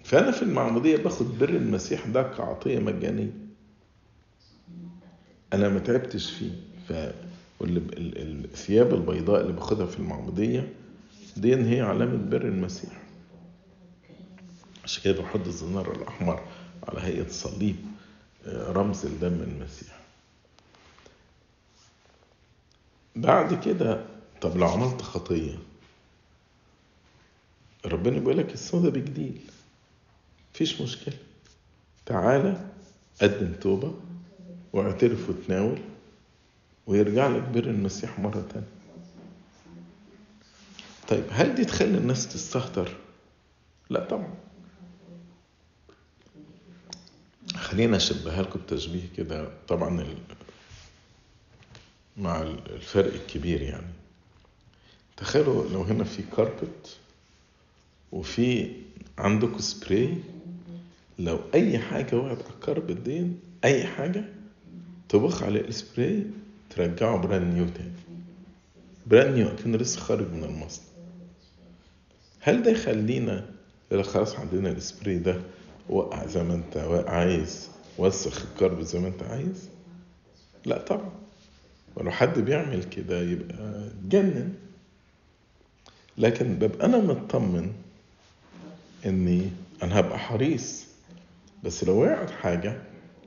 فأنا 0.04 0.30
في 0.30 0.42
المعمودية 0.42 0.96
باخد 0.96 1.38
بر 1.38 1.48
المسيح 1.48 2.06
ده 2.06 2.22
كعطية 2.22 2.78
مجانية. 2.78 3.30
أنا 5.52 5.68
ما 5.68 5.78
تعبتش 5.78 6.30
فيه. 6.30 6.50
ف 6.88 6.92
الثياب 7.60 8.94
البيضاء 8.94 9.40
اللي 9.40 9.52
باخدها 9.52 9.86
في 9.86 9.98
المعمودية 9.98 10.72
دي 11.36 11.54
هي 11.54 11.80
علامة 11.80 12.30
بر 12.30 12.42
المسيح. 12.42 13.02
عشان 14.88 15.02
كده 15.02 15.22
بحط 15.22 15.46
الزنار 15.46 15.92
الأحمر 15.96 16.42
على 16.88 17.00
هيئة 17.00 17.28
صليب 17.28 17.76
رمز 18.46 19.06
لدم 19.06 19.32
المسيح. 19.42 19.98
بعد 23.16 23.64
كده 23.64 24.04
طب 24.40 24.56
لو 24.56 24.66
عملت 24.68 25.02
خطية 25.02 25.58
ربنا 27.86 28.18
بيقول 28.18 28.38
لك 28.38 28.54
الصودا 28.54 28.88
بجديد. 28.88 29.40
مفيش 30.54 30.80
مشكلة. 30.80 31.14
تعالى 32.06 32.66
قدم 33.22 33.52
توبة 33.60 33.94
واعترف 34.72 35.28
وتناول 35.28 35.78
ويرجع 36.86 37.28
لك 37.28 37.42
بر 37.42 37.64
المسيح 37.64 38.18
مرة 38.18 38.46
تانية. 38.52 38.66
طيب 41.08 41.24
هل 41.30 41.54
دي 41.54 41.64
تخلي 41.64 41.98
الناس 41.98 42.28
تستهتر؟ 42.28 42.96
لا 43.90 44.04
طبعا. 44.04 44.34
خلينا 47.70 47.96
أشبهها 47.96 48.42
لكم 48.42 48.60
بتشبيه 48.60 49.02
كده 49.16 49.48
طبعا 49.68 50.06
مع 52.16 52.42
الفرق 52.42 53.14
الكبير 53.14 53.62
يعني. 53.62 53.86
تخيلوا 55.16 55.68
لو 55.68 55.82
هنا 55.82 56.04
في 56.04 56.22
carpet 56.36 56.96
وفي 58.12 58.72
عندكم 59.18 59.58
سبراي 59.58 60.14
لو 61.18 61.40
أي 61.54 61.78
حاجة 61.78 62.16
وقعت 62.16 62.42
على 62.42 62.54
ال 62.54 62.61
carpet 62.61 63.04
دي 63.04 63.26
أي 63.64 63.84
حاجة 63.86 64.24
تبخ 65.08 65.42
على 65.42 65.60
السبراي 65.60 66.22
ترجعه 66.70 67.16
brand 67.18 67.54
new 67.54 67.66
تاني. 67.68 67.90
brand 69.06 69.34
new 69.36 69.56
كان 69.56 69.76
لسه 69.76 70.00
خارج 70.00 70.32
من 70.32 70.44
المصنع. 70.44 70.84
هل 72.40 72.62
ده 72.62 72.70
يخلينا 72.70 73.50
لا 73.90 74.02
خلاص 74.02 74.36
عندنا 74.36 74.70
السبراي 74.70 75.18
ده 75.18 75.40
وقع 75.88 76.26
زي 76.26 76.42
ما 76.42 76.54
انت 76.54 76.76
عايز. 77.08 77.68
وسخ 77.98 78.46
ال 78.50 78.54
carpet 78.54 78.80
زي 78.82 78.98
ما 78.98 79.08
انت 79.08 79.22
عايز؟ 79.22 79.68
لا 80.64 80.78
طبعا. 80.78 81.10
ولو 81.96 82.10
حد 82.10 82.38
بيعمل 82.38 82.84
كده 82.84 83.20
يبقى 83.20 83.86
اتجنن 83.86 84.54
لكن 86.18 86.54
ببقى 86.54 86.86
أنا 86.86 86.98
مطمن 86.98 87.72
إني 89.06 89.50
أنا 89.82 90.00
هبقى 90.00 90.18
حريص. 90.18 90.84
بس 91.64 91.84
لو 91.84 92.02
وقعت 92.02 92.30
حاجة 92.30 92.82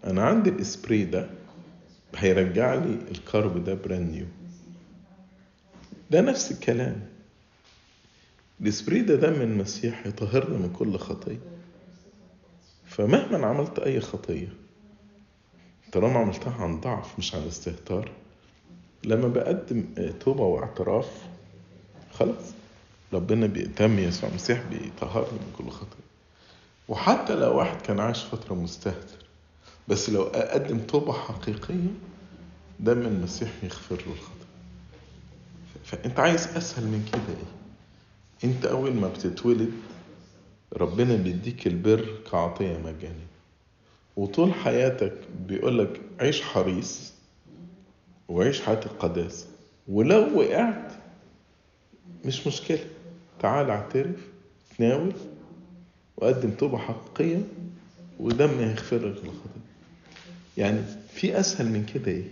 أنا 0.06 0.24
عندي 0.24 0.50
الإسبري 0.50 1.04
ده 1.06 1.30
هيرجع 2.16 2.74
لي 2.74 2.98
ال 3.12 3.19
carpet 3.19 3.64
ده 3.64 3.74
brand 3.74 4.12
new 4.12 4.26
ده 6.12 6.22
نفس 6.22 6.52
الكلام. 6.52 7.02
الإسبري 8.62 9.02
ده 9.02 9.16
دم 9.16 9.42
المسيح 9.42 10.06
يطهرنا 10.08 10.58
من 10.58 10.74
كل 10.74 10.98
خطية 10.98 11.40
فمهما 12.92 13.48
عملت 13.48 13.80
أي 13.80 14.02
خطية 14.02 14.54
طالما 15.92 16.20
عملتها 16.20 16.54
عن 16.54 16.80
ضعف 16.80 17.20
مش 17.20 17.36
عن 17.36 17.42
استهتار 17.48 18.12
لما 19.04 19.28
بقدم 19.28 19.86
توبة 20.20 20.44
واعتراف 20.44 21.10
خلاص 22.14 22.54
ربنا 23.14 23.48
بيتم 23.48 24.00
يسوع 24.00 24.30
المسيح 24.30 24.62
بيطهرني 24.70 25.32
من 25.40 25.54
كل 25.58 25.70
خطية 25.70 26.12
وحتى 26.88 27.36
لو 27.36 27.58
واحد 27.58 27.82
كان 27.82 28.00
عايش 28.00 28.24
فترة 28.24 28.54
مستهتر 28.56 29.26
بس 29.88 30.10
لو 30.10 30.24
أقدم 30.24 30.80
توبة 30.80 31.14
حقيقية 31.14 31.94
دم 32.80 33.02
المسيح 33.02 33.50
يغفر 33.64 33.96
له 33.96 34.14
الخطأ 34.14 34.46
فأنت 35.86 36.20
عايز 36.20 36.48
أسهل 36.48 36.84
من 36.84 37.10
كده 37.14 37.22
إيه؟ 37.38 38.50
أنت 38.52 38.66
أول 38.66 38.94
ما 38.94 39.08
بتتولد 39.08 39.72
ربنا 40.74 41.16
بيديك 41.16 41.68
البر 41.68 42.06
كعطية 42.32 42.78
مجانية. 42.78 43.32
وطول 44.16 44.54
حياتك 44.54 45.14
بيقولك 45.48 46.02
عيش 46.20 46.42
حريص 46.42 47.14
وعيش 48.30 48.62
حياة 48.62 48.86
القداسة 48.86 49.46
ولو 49.88 50.40
وقعت 50.40 50.92
مش 52.26 52.48
مشكلة. 52.48 52.80
تعال 53.40 53.70
اعترف 53.70 54.20
تناول 54.78 55.14
وقدم 56.18 56.52
توبة 56.52 56.78
حقيقية 56.78 57.44
ودم 58.20 58.60
هيغفر 58.60 58.98
لك 58.98 59.18
الخطية 59.18 59.62
يعني 60.58 60.82
في 61.14 61.40
أسهل 61.40 61.68
من 61.70 61.86
كده 61.86 62.12
إيه؟ 62.12 62.24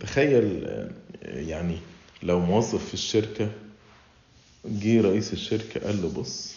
تخيل 0.00 0.68
يعني 1.22 1.76
لو 2.22 2.40
موظف 2.40 2.84
في 2.88 2.94
الشركة 2.94 3.48
جه 4.66 5.00
رئيس 5.00 5.32
الشركة 5.32 5.80
قال 5.86 6.02
له 6.02 6.08
بص 6.12 6.54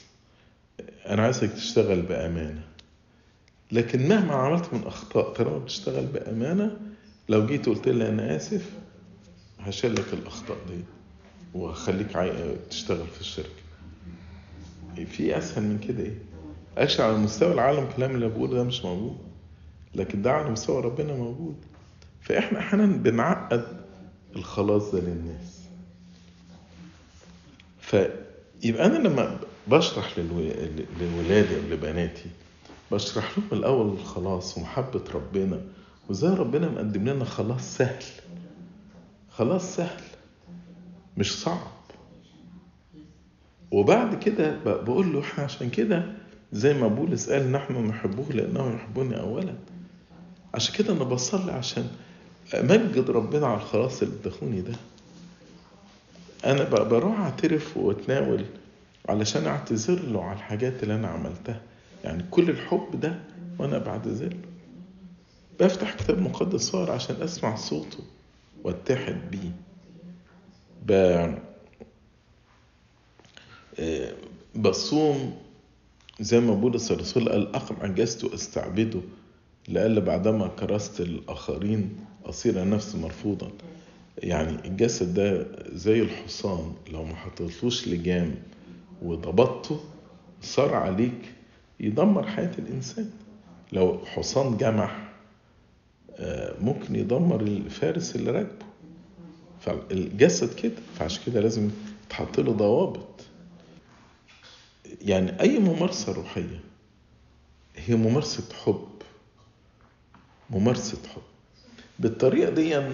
أنا 1.09 1.23
عايزك 1.23 1.51
تشتغل 1.53 2.01
بأمانة 2.01 2.63
لكن 3.71 4.07
مهما 4.07 4.33
عملت 4.33 4.73
من 4.73 4.83
أخطاء 4.83 5.33
طالما 5.33 5.57
بتشتغل 5.57 6.05
بأمانة 6.05 6.77
لو 7.29 7.45
جيت 7.45 7.65
قلت 7.65 7.87
لي 7.87 8.09
أنا 8.09 8.35
آسف 8.35 8.69
هشيل 9.59 9.93
لك 9.95 10.13
الأخطاء 10.13 10.57
دي 10.67 10.83
وهخليك. 11.53 12.07
تشتغل 12.69 13.07
في 13.07 13.21
الشركة 13.21 13.49
في 15.05 15.37
أسهل 15.37 15.63
من 15.63 15.79
كده 15.79 16.03
إيه؟ 16.03 16.17
أكشن 16.77 17.03
على 17.03 17.17
مستوى 17.17 17.53
العالم 17.53 17.83
الكلام 17.83 18.15
اللي 18.15 18.27
بقوله 18.29 18.53
ده 18.55 18.63
مش 18.63 18.85
موجود 18.85 19.17
لكن 19.95 20.21
ده 20.21 20.31
على 20.31 20.49
مستوى 20.49 20.81
ربنا 20.81 21.13
موجود 21.15 21.55
فإحنا 22.21 22.59
أحيانا 22.59 22.85
بنعقد 22.85 23.65
الخلاص 24.35 24.91
ده 24.91 24.99
للناس 24.99 25.59
فيبقى 27.81 28.85
أنا 28.85 29.07
لما 29.07 29.39
بشرح 29.67 30.19
لولادي 30.19 31.55
أو 31.55 31.61
لبناتي 31.71 32.25
بشرح 32.91 33.37
لهم 33.37 33.47
الأول 33.59 33.87
الخلاص 33.93 34.57
ومحبة 34.57 35.03
ربنا 35.13 35.61
وإزاي 36.09 36.35
ربنا 36.35 36.69
مقدم 36.69 37.09
لنا 37.09 37.25
خلاص 37.25 37.77
سهل. 37.77 38.03
خلاص 39.31 39.75
سهل 39.75 40.01
مش 41.17 41.39
صعب. 41.39 41.67
وبعد 43.71 44.23
كده 44.23 44.57
بقول 44.65 45.13
له 45.13 45.19
إحنا 45.21 45.43
عشان 45.43 45.69
كده 45.69 46.05
زي 46.53 46.73
ما 46.73 46.87
بولس 46.87 47.29
قال 47.29 47.51
نحن 47.51 47.73
نحبه 47.87 48.23
لأنه 48.33 48.73
يحبني 48.75 49.19
اولا. 49.19 49.53
عشان 50.53 50.75
كده 50.75 50.93
أنا 50.93 51.03
بصلي 51.03 51.51
عشان 51.51 51.87
أمجد 52.53 53.09
ربنا 53.09 53.47
على 53.47 53.57
الخلاص 53.57 54.01
اللي 54.01 54.15
ادخوني 54.23 54.61
ده. 54.61 54.73
أنا 56.45 56.63
بروح 56.83 57.19
أعترف 57.19 57.77
وأتناول 57.77 58.45
علشان 59.09 59.45
اعتذر 59.47 60.01
له 60.01 60.23
على 60.23 60.35
الحاجات 60.37 60.83
اللي 60.83 60.95
أنا 60.95 61.07
عملتها. 61.07 61.61
يعني 62.03 62.23
كل 62.31 62.49
الحب 62.49 62.99
ده 62.99 63.19
وأنا 63.59 63.77
بعتذر 63.77 64.29
له. 64.29 64.37
بفتح 65.59 65.93
كتاب 65.95 66.19
مقدس 66.19 66.61
صور 66.61 66.91
عشان 66.91 67.15
أسمع 67.21 67.55
صوته 67.55 67.99
واتحد 68.63 69.17
بيه. 69.31 69.51
ب... 70.87 71.27
بصوم 74.55 75.35
زي 76.19 76.39
ما 76.39 76.53
بولس 76.53 76.91
الرسول 76.91 77.29
قال 77.29 77.55
أقمع 77.55 77.87
جسد 77.87 78.23
وأستعبده 78.23 78.99
لألا 79.67 79.99
بعدما 79.99 80.47
كرست 80.47 81.01
الآخرين 81.01 81.95
أصير 82.25 82.69
نفسي 82.69 82.97
مرفوضا. 82.97 83.51
يعني 84.17 84.67
الجسد 84.67 85.13
ده 85.13 85.47
زي 85.73 86.01
الحصان 86.01 86.73
لو 86.91 87.03
ما 87.03 87.15
حطيتلوش 87.15 87.87
لجام 87.87 88.35
وضبطته 89.01 89.79
صار 90.41 90.73
عليك 90.75 91.33
يدمر 91.79 92.27
حياة 92.27 92.51
الإنسان. 92.59 93.11
لو 93.71 93.99
حصان 94.05 94.57
جمح 94.57 95.09
ممكن 96.61 96.95
يدمر 96.95 97.41
الفارس 97.41 98.15
اللي 98.15 98.31
راكبه. 98.31 98.65
فالجسد 99.61 100.53
كده 100.55 100.75
فعشان 100.99 101.23
كده 101.25 101.39
لازم 101.41 101.69
تحط 102.09 102.39
له 102.39 102.51
ضوابط. 102.51 103.25
يعني 105.01 105.41
أي 105.41 105.59
ممارسة 105.59 106.13
روحية 106.13 106.59
هي 107.75 107.95
ممارسة 107.95 108.43
حب. 108.65 108.87
ممارسة 110.49 110.97
حب. 111.15 111.21
بالطريقة 111.99 112.49
دي 112.51 112.77
أنا 112.77 112.93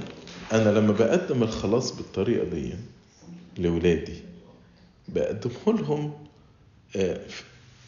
لما 0.52 0.94
بقدم 0.94 1.44
الخلاص 1.44 1.96
بالطريقة 1.96 2.50
دي 2.50 2.74
لولادي 3.58 4.29
بقدمه 5.16 5.78
لهم 5.80 6.12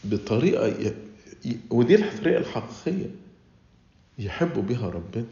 بطريقة 0.04 0.94
ودي 1.70 1.96
الطريقة 1.96 2.40
الحقيقية 2.40 3.10
يحبوا 4.20 4.64
بها 4.64 4.90
ربنا. 4.90 5.26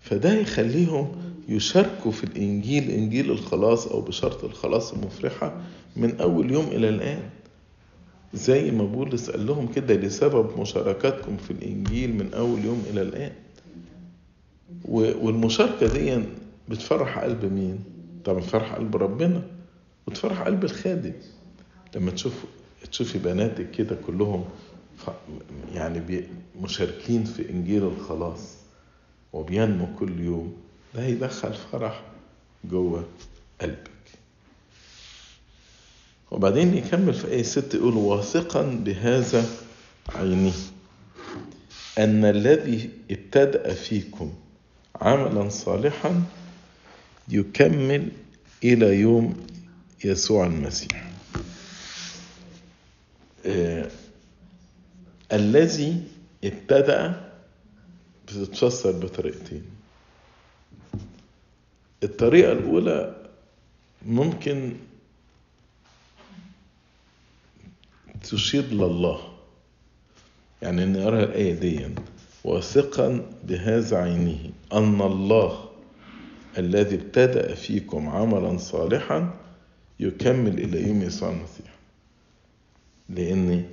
فده 0.00 0.32
يخليهم 0.34 1.12
يشاركوا 1.48 2.10
في 2.12 2.24
الإنجيل 2.24 2.90
إنجيل 2.90 3.30
الخلاص 3.30 3.86
أو 3.86 4.00
بشرط 4.00 4.44
الخلاص 4.44 4.92
المفرحة 4.92 5.60
من 5.96 6.20
أول 6.20 6.50
يوم 6.52 6.64
إلى 6.66 6.88
الآن. 6.88 7.22
زي 8.34 8.70
ما 8.70 8.84
بولس 8.84 9.30
قال 9.30 9.46
لهم 9.46 9.72
كده 9.72 9.94
لسبب 9.94 10.60
مشاركتكم 10.60 11.36
في 11.36 11.50
الإنجيل 11.50 12.14
من 12.14 12.34
أول 12.34 12.64
يوم 12.64 12.84
إلى 12.90 13.02
الآن. 13.02 13.32
والمشاركة 14.84 15.86
دي 15.86 16.24
بتفرح 16.68 17.18
قلب 17.18 17.44
مين؟ 17.52 17.78
طبعا 18.24 18.38
بتفرح 18.40 18.74
قلب 18.74 18.96
ربنا. 18.96 19.42
وتفرح 20.06 20.42
قلب 20.42 20.64
الخادم. 20.64 21.12
لما 21.96 22.10
تشوف 22.10 22.32
تشوفي 22.90 23.18
بناتك 23.18 23.70
كده 23.70 23.96
كلهم 24.06 24.44
يعني 25.74 26.24
مشاركين 26.60 27.24
في 27.24 27.50
إنجيل 27.50 27.82
الخلاص 27.82 28.54
وبينمو 29.32 29.86
كل 29.98 30.20
يوم 30.20 30.56
ده 30.94 31.02
هيدخل 31.02 31.54
فرح 31.54 32.02
جوه 32.64 33.04
قلبك. 33.60 33.90
وبعدين 36.30 36.74
يكمل 36.74 37.14
في 37.14 37.28
آية 37.28 37.42
ست 37.42 37.74
يقول 37.74 37.94
واثقا 37.94 38.62
بهذا 38.62 39.46
عينه 40.08 40.52
أن 41.98 42.24
الذي 42.24 42.90
ابتدأ 43.10 43.74
فيكم 43.74 44.32
عملا 45.00 45.48
صالحا 45.48 46.22
يكمل 47.28 48.08
إلى 48.64 49.00
يوم 49.00 49.46
يسوع 50.04 50.46
المسيح. 50.46 51.10
آه 53.46 53.90
الذي 55.32 56.02
ابتدأ 56.44 57.30
بتتفسر 58.26 58.92
بطريقتين. 58.92 59.62
الطريقة 62.02 62.52
الأولى 62.52 63.16
ممكن 64.06 64.76
تشير 68.22 68.64
لله 68.64 69.20
يعني 70.62 71.06
أرى 71.06 71.22
الآية 71.24 71.54
دي. 71.54 71.88
واثقا 72.44 73.26
بهذا 73.44 73.96
عينه 73.96 74.50
أن 74.72 75.00
الله 75.00 75.68
الذي 76.58 76.96
ابتدأ 76.96 77.54
فيكم 77.54 78.08
عملا 78.08 78.58
صالحا 78.58 79.34
يكمل 80.00 80.58
إلى 80.58 80.88
يوم 80.88 81.02
يسوع 81.02 81.28
المسيح. 81.30 81.74
لأن 83.08 83.64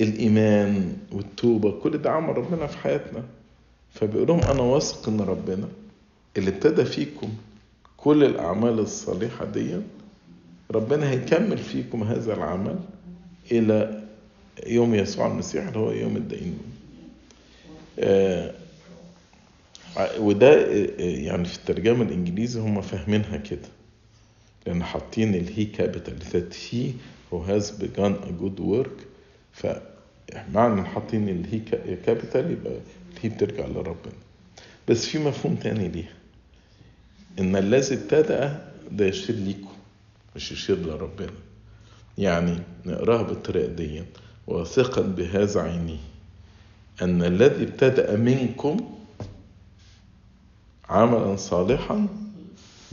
الإيمان 0.00 0.96
والتوبة 1.12 1.70
كل 1.80 1.98
ده 1.98 2.10
عمل 2.10 2.36
ربنا 2.38 2.66
في 2.66 2.78
حياتنا. 2.78 3.22
فبيقول 3.92 4.28
لهم 4.28 4.40
أنا 4.40 4.60
واثق 4.62 5.08
إن 5.08 5.20
ربنا 5.20 5.68
اللي 6.36 6.50
ابتدى 6.50 6.84
فيكم 6.84 7.28
كل 7.96 8.24
الأعمال 8.24 8.78
الصالحة 8.78 9.44
دي 9.44 9.80
ربنا 10.70 11.10
هيكمل 11.10 11.58
فيكم 11.58 12.02
هذا 12.02 12.34
العمل 12.34 12.76
إلى 13.52 14.04
يوم 14.66 14.94
يسوع 14.94 15.26
المسيح 15.26 15.66
اللي 15.66 15.78
هو 15.78 15.90
يوم 15.90 16.16
الدينون 16.16 16.58
آه 17.98 18.54
وده 20.18 20.66
يعني 20.98 21.44
في 21.44 21.56
الترجمة 21.58 22.02
الإنجليزي 22.02 22.60
هم 22.60 22.80
فاهمينها 22.80 23.36
كده. 23.36 23.68
لأن 24.66 24.82
حاطين 24.84 25.34
ال 25.34 25.64
he 25.64 25.76
capital 25.76 26.18
that 26.32 26.54
he 26.54 26.92
who 27.30 27.42
has 27.50 27.70
begun 27.70 28.14
a 28.28 28.32
good 28.42 28.60
work. 28.60 29.04
فمعنى 29.52 30.84
حاطين 30.84 31.28
ال 31.28 31.58
he 32.06 32.16
capital 32.16 32.50
يبقى 32.50 32.72
ال 33.16 33.20
he 33.20 33.28
بترجع 33.28 33.66
لربنا. 33.66 34.14
بس 34.88 35.06
في 35.06 35.18
مفهوم 35.18 35.54
تاني 35.56 35.88
ليها. 35.88 36.14
إن 37.38 37.56
الذي 37.56 37.94
ابتدأ 37.94 38.68
ده 38.92 39.06
يشير 39.06 39.36
ليكم 39.36 39.72
مش 40.36 40.52
يشير 40.52 40.78
لربنا. 40.78 41.32
يعني 42.18 42.58
نقراها 42.86 43.22
بالطريقة 43.22 43.68
دي 43.72 44.02
واثقا 44.46 45.02
بهذا 45.02 45.60
عينيه 45.60 45.98
أن 47.02 47.22
الذي 47.22 47.64
ابتدأ 47.64 48.16
منكم 48.16 48.76
عملا 50.88 51.36
صالحا 51.36 52.06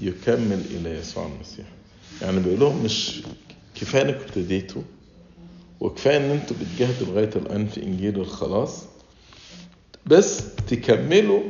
يكمل 0.02 0.62
إلى 0.72 0.90
يسوع 0.90 1.26
المسيح. 1.28 1.66
يعني 2.22 2.40
بيقول 2.40 2.60
لهم 2.60 2.84
مش 2.84 3.22
كفاية 3.76 4.02
إنكم 4.02 4.20
ابتديتوا 4.20 4.82
وكفاية 5.80 6.18
إن 6.18 6.22
أنتوا 6.32 6.56
بتجاهدوا 6.62 7.08
لغاية 7.08 7.30
الآن 7.36 7.68
في 7.68 7.84
إنجيل 7.84 8.20
الخلاص 8.20 8.84
بس 10.06 10.44
تكملوا 10.68 11.42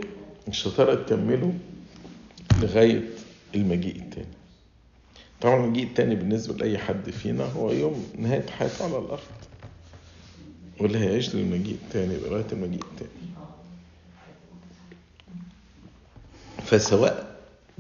الشطارة 0.48 0.96
تكملوا 1.04 1.52
لغاية 2.62 3.10
المجيء 3.56 3.96
التاني. 3.96 4.28
طبعا 5.42 5.66
المجيء 5.66 5.84
التاني 5.84 6.16
بالنسبة 6.16 6.54
لأي 6.56 6.78
حد 6.78 7.10
فينا 7.10 7.44
هو 7.46 7.72
يوم 7.72 8.06
نهاية 8.18 8.46
حياته 8.50 8.84
على 8.84 8.98
الأرض 8.98 9.20
واللي 10.80 11.00
هيعيش 11.00 11.36
للمجيء 11.36 11.78
التاني 11.84 12.18
لغاية 12.18 12.46
المجيء 12.52 12.82
التاني. 12.84 13.32
فسواء 16.66 17.31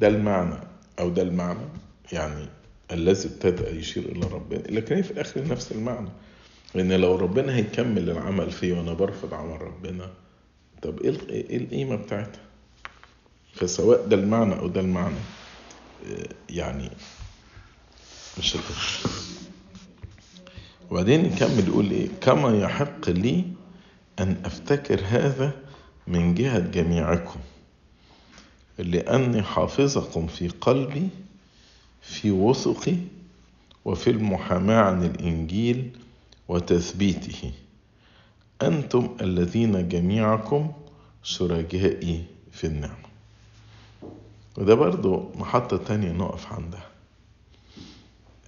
ده 0.02 0.08
المعنى 0.08 0.56
أو 1.00 1.10
ده 1.10 1.22
المعنى 1.22 1.66
يعني 2.12 2.46
الذي 2.92 3.28
ابتدأ 3.30 3.70
يشير 3.70 4.04
إلى 4.06 4.28
ربنا. 4.28 4.60
لكن 4.60 5.02
في 5.02 5.12
الآخر 5.12 5.48
نفس 5.48 5.72
المعنى 5.72 6.10
لأن 6.76 6.94
لو 6.94 7.16
ربنا 7.16 7.56
هيكمل 7.56 8.10
العمل 8.10 8.52
فيه 8.52 8.74
وأنا 8.74 8.94
برفض 8.94 9.34
عمل 9.34 9.62
ربنا 9.62 10.10
طب 10.82 11.02
إيه 11.02 11.58
القيمة 11.58 11.96
بتاعتها؟ 11.96 12.42
فسواء 13.54 14.08
ده 14.08 14.16
المعنى 14.16 14.60
أو 14.60 14.68
ده 14.68 14.82
المعنى 14.82 15.16
يعني 16.50 16.90
مش 18.38 18.56
هتفرق. 18.56 19.12
وبعدين 20.92 21.26
نكمل 21.26 21.68
يقول 21.68 21.92
إيه؟ 21.92 22.08
كما 22.22 22.58
يحق 22.60 23.10
لي 23.10 23.46
أن 24.20 24.42
أفتكر 24.46 25.02
هذا 25.06 25.52
من 26.08 26.34
جهة 26.36 26.60
جميعكم. 26.60 27.40
لأني 28.84 29.42
حافظكم 29.42 30.28
في 30.28 30.48
قلبي 30.48 31.08
في 32.02 32.32
وثقي 32.32 32.96
وفي 33.86 34.10
المحاماة 34.10 34.82
عن 34.82 35.04
الإنجيل 35.04 35.90
وتثبيته. 36.48 37.52
أنتم 38.62 39.16
الذين 39.22 39.90
جميعكم 39.90 40.72
شركائي 41.24 42.24
في 42.52 42.68
النعمة. 42.68 43.12
وده 44.58 44.74
برضو 44.74 45.30
محطة 45.36 45.78
تانية 45.78 46.12
نقف 46.12 46.54
عندها. 46.54 46.88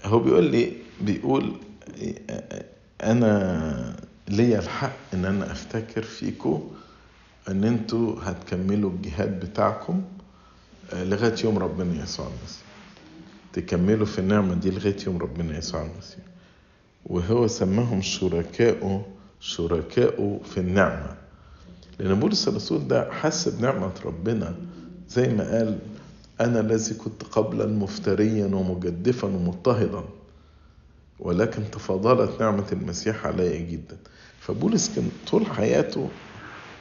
هو 0.05 0.19
بيقول 0.19 0.43
لي 0.51 0.71
بيقول 1.01 1.53
أنا 3.03 3.95
ليا 4.27 4.59
الحق 4.59 4.97
إن 5.13 5.25
أنا 5.25 5.51
أفتكر 5.51 6.01
فيكم 6.01 6.71
إن 7.49 7.63
أنتوا 7.63 8.15
هتكملوا 8.23 8.89
الجهاد 8.91 9.39
بتاعكم 9.39 10.01
لغاية 10.93 11.35
يوم 11.43 11.57
ربنا 11.57 12.03
يسوع 12.03 12.27
المسيح. 12.27 12.63
تكملوا 13.53 14.05
في 14.05 14.19
النعمة 14.19 14.55
دي 14.55 14.71
لغاية 14.71 14.97
يوم 15.07 15.17
ربنا 15.17 15.57
يسوع 15.57 15.81
المسيح. 15.81 16.19
وهو 17.05 17.47
سماهم 17.47 18.01
شركاء 18.01 19.05
شركاء 19.39 20.39
في 20.53 20.59
النعمة. 20.59 21.15
لأن 21.99 22.19
بولس 22.19 22.47
الرسول 22.47 22.87
ده 22.87 23.11
حس 23.11 23.49
بنعمة 23.49 23.91
ربنا 24.05 24.55
زي 25.09 25.27
ما 25.29 25.43
قال 25.51 25.79
أنا 26.41 26.59
الذي 26.59 26.93
كنت 26.93 27.23
قبلا 27.23 27.65
مفتريا 27.65 28.45
ومجدفا 28.45 29.27
ومضطهدا 29.27 30.03
ولكن 31.19 31.71
تفضلت 31.71 32.41
نعمة 32.41 32.65
المسيح 32.71 33.25
علي 33.25 33.65
جدا. 33.65 33.97
فبولس 34.39 34.95
كان 34.95 35.11
طول 35.31 35.45
حياته 35.45 36.09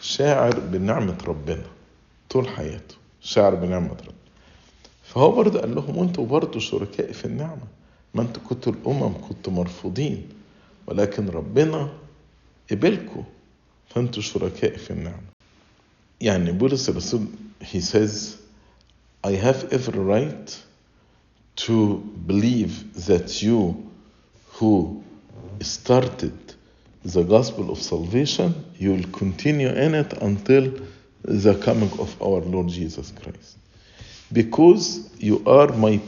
شاعر 0.00 0.60
بنعمة 0.60 1.16
ربنا. 1.26 1.64
طول 2.30 2.48
حياته. 2.48 2.94
شاعر 3.22 3.54
بنعمة 3.54 3.90
ربنا 3.90 4.22
فهو 5.02 5.32
برضه 5.32 5.60
قال 5.60 5.74
لهم 5.74 5.96
وانتوا 5.96 6.26
برضه 6.26 6.58
شركاء 6.60 7.12
في 7.12 7.24
النعمة. 7.24 7.66
ما 8.14 8.22
أنتوا 8.22 8.42
كنتوا 8.48 8.72
الأمم 8.72 9.14
كنتوا 9.28 9.52
مرفوضين. 9.52 10.28
ولكن 10.86 11.28
ربنا 11.28 11.92
قبلكم. 12.70 13.24
فأنتوا 13.88 14.22
شركاء 14.22 14.76
في 14.76 14.90
النعمة. 14.90 15.32
يعني 16.20 16.52
بولس 16.52 16.88
الرسول 16.88 17.26
he 17.62 17.80
says 17.80 18.36
I 19.24 19.32
have 19.32 19.72
every 19.72 19.98
right 19.98 20.58
to 21.56 22.02
believe 22.26 22.72
that 23.06 23.42
you 23.42 23.76
who 24.54 25.02
started 25.60 26.38
the 27.04 27.22
gospel 27.22 27.70
of 27.70 27.78
salvation 27.82 28.52
you 28.78 28.90
will 28.94 29.08
continue 29.12 29.68
in 29.68 29.94
it 29.94 30.12
until 30.22 30.64
the 31.22 31.54
coming 31.56 31.90
of 31.98 32.20
our 32.20 32.40
Lord 32.40 32.68
Jesus 32.68 33.12
Christ. 33.22 33.58
Because 34.32 35.10
you 35.18 35.42
are 35.46 35.68
my 35.72 36.00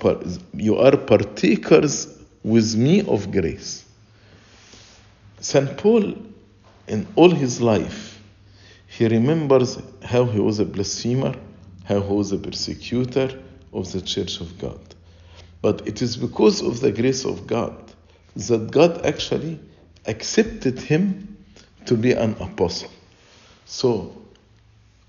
you 0.55 0.77
are 0.77 0.97
partakers 0.97 2.19
with 2.43 2.75
me 2.75 3.03
of 3.07 3.31
grace. 3.31 3.85
St 5.41 5.77
Paul 5.77 6.15
in 6.87 7.07
all 7.17 7.31
his 7.31 7.61
life 7.61 8.21
he 8.87 9.07
remembers 9.09 9.79
how 10.03 10.25
he 10.25 10.39
was 10.41 10.59
a 10.59 10.65
blasphemer 10.65 11.35
how 11.85 12.01
he 12.01 12.13
was 12.13 12.33
a 12.33 12.39
persecutor 12.39 13.41
of 13.73 13.93
the 13.93 14.01
church 14.01 14.41
of 14.41 14.59
God. 14.59 14.81
But 15.61 15.87
it 15.87 16.03
is 16.03 16.17
because 16.17 16.63
of 16.63 16.81
the 16.81 16.93
grace 16.93 17.25
of 17.25 17.47
God 17.47 17.77
that 18.37 18.71
God 18.71 19.05
actually 19.07 19.61
accepted 20.07 20.79
him 20.79 21.37
to 21.87 21.97
be 21.97 22.13
an 22.13 22.37
apostle. 22.41 22.91
So 23.67 24.24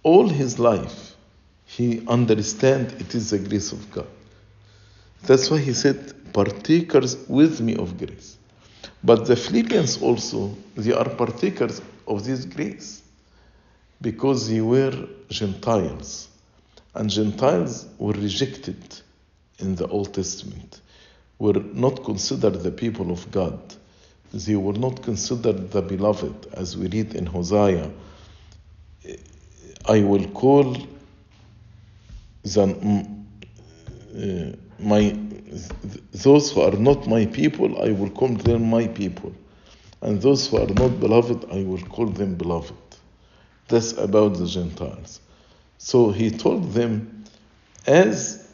all 0.06 0.30
his 0.30 0.60
life 0.60 1.16
he 1.66 2.06
understand 2.08 2.94
it 3.00 3.16
is 3.16 3.32
the 3.32 3.40
grace 3.40 3.72
of 3.72 3.92
God. 3.92 4.08
That's 5.24 5.50
why 5.50 5.58
he 5.58 5.74
said, 5.74 6.14
partakers 6.32 7.18
with 7.28 7.60
me 7.60 7.76
of 7.76 7.98
grace. 7.98 8.38
But 9.04 9.26
the 9.26 9.36
Philippians 9.36 10.02
also, 10.02 10.56
they 10.76 10.94
are 10.94 11.10
partakers 11.10 11.82
of 12.08 12.24
this 12.24 12.46
grace 12.46 13.02
because 14.00 14.48
they 14.48 14.62
were 14.62 15.08
Gentiles. 15.30 16.28
And 16.94 17.10
Gentiles 17.10 17.88
were 17.98 18.14
rejected 18.14 18.78
in 19.58 19.76
the 19.76 19.88
Old 19.88 20.14
Testament, 20.14 20.82
were 21.40 21.64
not 21.74 22.04
considered 22.04 22.62
the 22.62 22.72
people 22.72 23.12
of 23.12 23.32
God. 23.32 23.60
They 24.32 24.56
were 24.56 24.74
not 24.74 25.02
considered 25.02 25.72
the 25.72 25.82
beloved, 25.82 26.48
as 26.54 26.78
we 26.78 26.88
read 26.90 27.16
in 27.16 27.26
Hosea. 27.26 27.92
I 29.88 30.02
will 30.02 30.28
call 30.30 30.76
the, 32.44 33.08
uh, 34.16 34.56
my 34.80 35.18
those 36.12 36.52
who 36.52 36.62
are 36.62 36.72
not 36.72 37.08
my 37.08 37.26
people, 37.28 37.82
I 37.82 37.92
will 37.92 38.10
call 38.10 38.30
them 38.30 38.70
my 38.70 38.88
people, 38.88 39.34
and 40.02 40.22
those 40.22 40.48
who 40.48 40.58
are 40.58 40.74
not 40.74 41.00
beloved, 41.00 41.46
I 41.52 41.64
will 41.64 41.82
call 41.82 42.08
them 42.08 42.36
beloved. 42.36 42.74
That's 43.68 43.94
about 43.94 44.36
the 44.36 44.48
Gentiles. 44.48 45.22
So 45.78 46.12
he 46.12 46.32
told 46.32 46.72
them, 46.74 47.24
as 47.86 48.52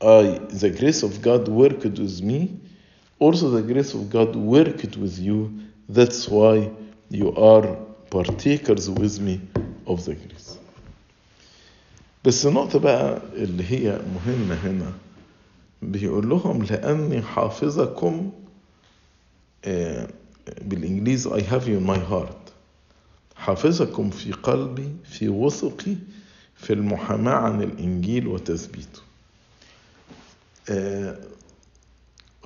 I, 0.00 0.40
the 0.50 0.70
grace 0.70 1.02
of 1.02 1.22
God 1.22 1.48
worked 1.48 1.84
with 1.84 2.22
me, 2.22 2.60
also 3.18 3.50
the 3.50 3.62
grace 3.62 3.94
of 3.94 4.10
God 4.10 4.34
worked 4.34 4.96
with 4.96 5.18
you. 5.18 5.58
That's 5.88 6.28
why 6.28 6.70
you 7.10 7.34
are 7.34 7.76
partakers 8.10 8.88
with 8.90 9.20
me 9.20 9.40
of 9.88 9.96
the 10.04 10.12
grace. 10.12 10.56
بس 12.24 12.46
النقطة 12.46 12.78
بقى 12.78 13.22
اللي 13.32 13.64
هي 13.70 14.00
مهمة 14.14 14.54
هنا 14.54 14.92
بيقول 15.82 16.28
لهم 16.28 16.62
لأني 16.62 17.22
حافظكم 17.22 18.30
بالإنجليزي 20.62 21.30
I 21.30 21.42
have 21.42 21.62
you 21.66 21.78
in 21.80 21.86
my 21.86 21.98
heart 22.12 22.52
حافظكم 23.36 24.10
في 24.10 24.32
قلبي 24.32 24.88
في 25.04 25.28
وثقي 25.28 25.96
في 26.56 26.72
المحاماة 26.72 27.34
عن 27.34 27.62
الإنجيل 27.62 28.26
وتثبيته 28.28 29.00
آه، 30.70 31.18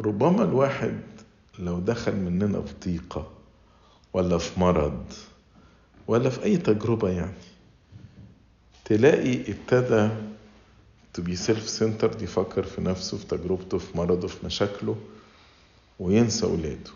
ربما 0.00 0.42
الواحد 0.44 1.00
لو 1.58 1.78
دخل 1.80 2.16
مننا 2.16 2.62
في 2.62 2.74
ضيقة 2.90 3.30
ولا 4.12 4.38
في 4.38 4.60
مرض 4.60 5.04
ولا 6.08 6.30
في 6.30 6.42
أي 6.44 6.56
تجربة 6.56 7.08
يعني. 7.10 7.32
تلاقي 8.84 9.52
ابتدى 9.52 10.08
to 11.18 11.20
be 11.22 11.36
self 11.46 11.80
centered 11.80 12.22
يفكر 12.22 12.62
في 12.62 12.80
نفسه 12.80 13.16
في 13.16 13.26
تجربته 13.26 13.78
في 13.78 13.98
مرضه 13.98 14.28
في 14.28 14.46
مشاكله 14.46 14.96
وينسى 16.00 16.46
ولاده 16.46 16.90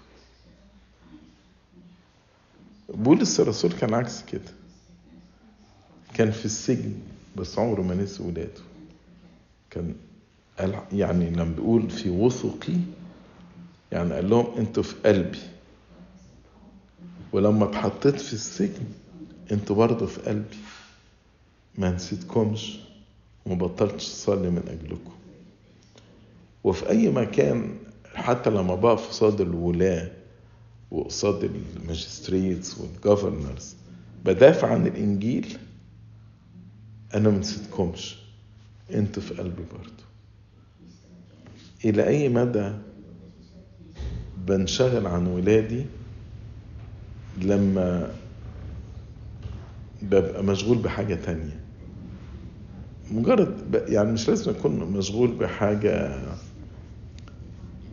بولس 2.88 3.40
الرسول 3.40 3.72
كان 3.72 3.94
عكس 3.94 4.22
كده. 4.22 4.52
كان 6.14 6.30
في 6.30 6.44
السجن 6.44 6.94
بس 7.36 7.58
عمره 7.58 7.82
ما 7.82 7.94
نسي 7.94 8.22
ولاده 8.22 8.60
كان 9.70 9.94
قال 10.58 10.80
يعني 10.92 11.30
لما 11.30 11.44
بيقول 11.44 11.90
في 11.90 12.10
وثقي 12.10 12.76
يعني 13.92 14.14
قال 14.14 14.30
لهم 14.30 14.56
أنتوا 14.58 14.82
في 14.82 14.94
قلبي. 15.06 15.38
ولما 17.36 17.64
اتحطيت 17.64 18.20
في 18.20 18.32
السجن 18.32 18.84
أنتوا 19.52 19.76
برضه 19.76 20.06
في 20.06 20.20
قلبي. 20.20 20.56
ما 21.78 21.90
نسيتكمش 21.90 22.78
وما 23.46 23.54
بطلتش 23.54 24.06
اصلي 24.06 24.50
من 24.50 24.62
أجلكم. 24.68 25.12
وفي 26.64 26.88
أي 26.88 27.08
مكان 27.10 27.76
حتى 28.14 28.50
لما 28.50 28.74
بقف 28.74 29.08
قصاد 29.08 29.40
الولاة 29.40 30.10
وقصاد 30.90 31.50
ال 31.76 31.85
magistrates 31.85 32.78
وال 32.78 32.96
governors 32.96 33.74
بدافع 34.24 34.68
عن 34.72 34.86
الإنجيل 34.86 35.58
أنا 37.14 37.28
ما 37.28 37.38
نسيتكمش. 37.38 38.16
أنتوا 38.94 39.22
في 39.22 39.34
قلبي 39.34 39.62
برضه. 39.72 40.04
إلى 41.84 42.06
أي 42.08 42.28
مدى 42.28 42.72
بنشغل 44.36 45.06
عن 45.06 45.26
ولادي 45.26 45.86
لما 47.42 48.14
ببقى 50.02 50.42
مشغول 50.44 50.78
بحاجة 50.78 51.14
تانية. 51.14 51.60
مجرد 53.10 53.82
يعني 53.88 54.12
مش 54.12 54.28
لازم 54.28 54.50
أكون 54.50 54.72
مشغول 54.76 55.30
بحاجة 55.30 56.18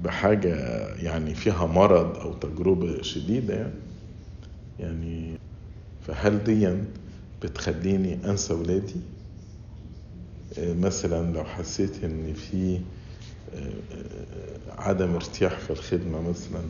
بحاجة 0.03 0.55
يعني 0.95 1.35
فيها 1.35 1.65
مرض 1.65 2.17
أو 2.17 2.33
تجربة 2.33 3.01
شديدة 3.01 3.71
يعني, 4.79 5.35
فهل 6.07 6.43
دي 6.43 6.77
بتخليني 7.43 8.17
أنسى 8.25 8.53
ولادي؟ 8.53 8.95
مثلا 10.59 11.33
لو 11.33 11.43
حسيت 11.43 12.03
إن 12.03 12.33
في 12.33 12.79
عدم 14.77 15.13
ارتياح 15.15 15.59
في 15.59 15.69
الخدمة 15.71 16.29
مثلا 16.29 16.61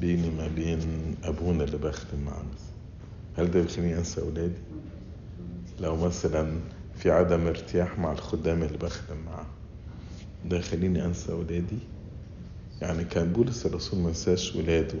بيني 0.00 0.30
ما 0.30 0.48
بين 0.48 0.80
أبونا 1.24 1.64
اللي 1.64 1.78
بخدم 1.78 2.20
معاه 2.26 2.44
هل 3.38 3.50
ده 3.50 3.60
بيخليني 3.62 3.98
أنسى 3.98 4.20
أولادي؟ 4.20 4.58
لو 5.80 5.96
مثلا 5.96 6.60
في 6.96 7.10
عدم 7.10 7.46
ارتياح 7.46 7.98
مع 7.98 8.12
الخدام 8.12 8.62
اللي 8.62 8.78
بخدم 8.78 9.16
معاه 9.26 9.46
ده 10.50 10.56
يخليني 10.58 11.04
أنسى 11.04 11.32
أولادي؟ 11.32 11.78
يعني 12.82 13.04
كان 13.04 13.32
بولس 13.32 13.66
الرسول 13.66 14.00
ما 14.00 14.10
نساش 14.10 14.56
ولاده 14.56 14.98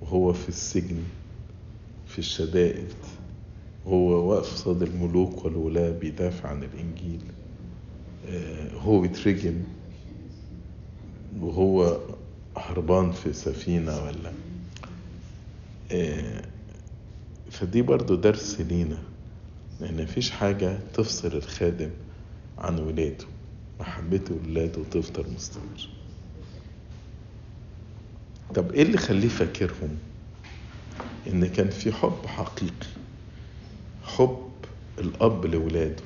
وهو 0.00 0.32
في 0.32 0.48
السجن 0.48 1.02
في 2.06 2.18
الشدائد 2.18 2.88
وهو 3.86 4.30
واقف 4.30 4.52
قصاد 4.54 4.82
الملوك 4.82 5.44
والولاة 5.44 5.90
بيدافع 5.90 6.48
عن 6.48 6.62
الإنجيل 6.62 7.20
هو 8.80 9.00
بيترجم 9.00 9.54
وهو 11.40 11.98
هربان 12.58 13.12
في 13.12 13.32
سفينة 13.32 13.98
ولا 14.04 14.32
فدي 17.50 17.82
برضو 17.82 18.14
درس 18.14 18.60
لينا 18.60 18.98
لأن 19.80 20.02
مفيش 20.02 20.30
حاجة 20.30 20.78
تفصل 20.94 21.28
الخادم 21.36 21.90
عن 22.58 22.78
ولاده 22.78 23.24
محبته 23.80 24.34
ولاده 24.34 24.82
تفضل 24.90 25.24
مستمر. 25.34 25.88
طب 28.54 28.72
إيه 28.72 28.82
اللي 28.82 28.98
خليه 28.98 29.28
فاكرهم؟ 29.28 29.98
إن 31.26 31.46
كان 31.46 31.70
في 31.70 31.92
حب 31.92 32.26
حقيقي 32.26 32.86
حب 34.04 34.48
الأب 34.98 35.46
لولاده 35.46 36.02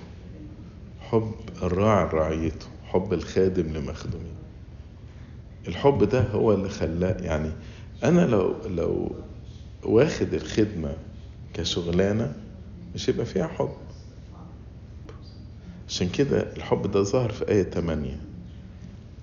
حب 1.01 1.35
الراعي 1.63 2.07
لرعيته 2.07 2.67
حب 2.85 3.13
الخادم 3.13 3.73
لمخدومين 3.73 4.35
الحب 5.69 6.05
ده 6.05 6.21
هو 6.31 6.53
اللي 6.55 6.69
خلاه 6.69 7.17
يعني 7.23 7.51
أنا 8.05 8.21
لو 8.27 8.55
لو 8.67 9.13
واخد 9.83 10.35
الخدمة 10.35 10.97
كشغلانة 11.55 12.33
مش 12.95 13.11
هيبقى 13.11 13.27
فيها 13.27 13.47
حب. 13.47 13.71
عشان 15.89 16.09
كده 16.09 16.41
الحب 16.57 16.91
ده 16.91 17.03
ظهر 17.03 17.33
في 17.33 17.49
آية 17.49 17.63
8 17.63 18.21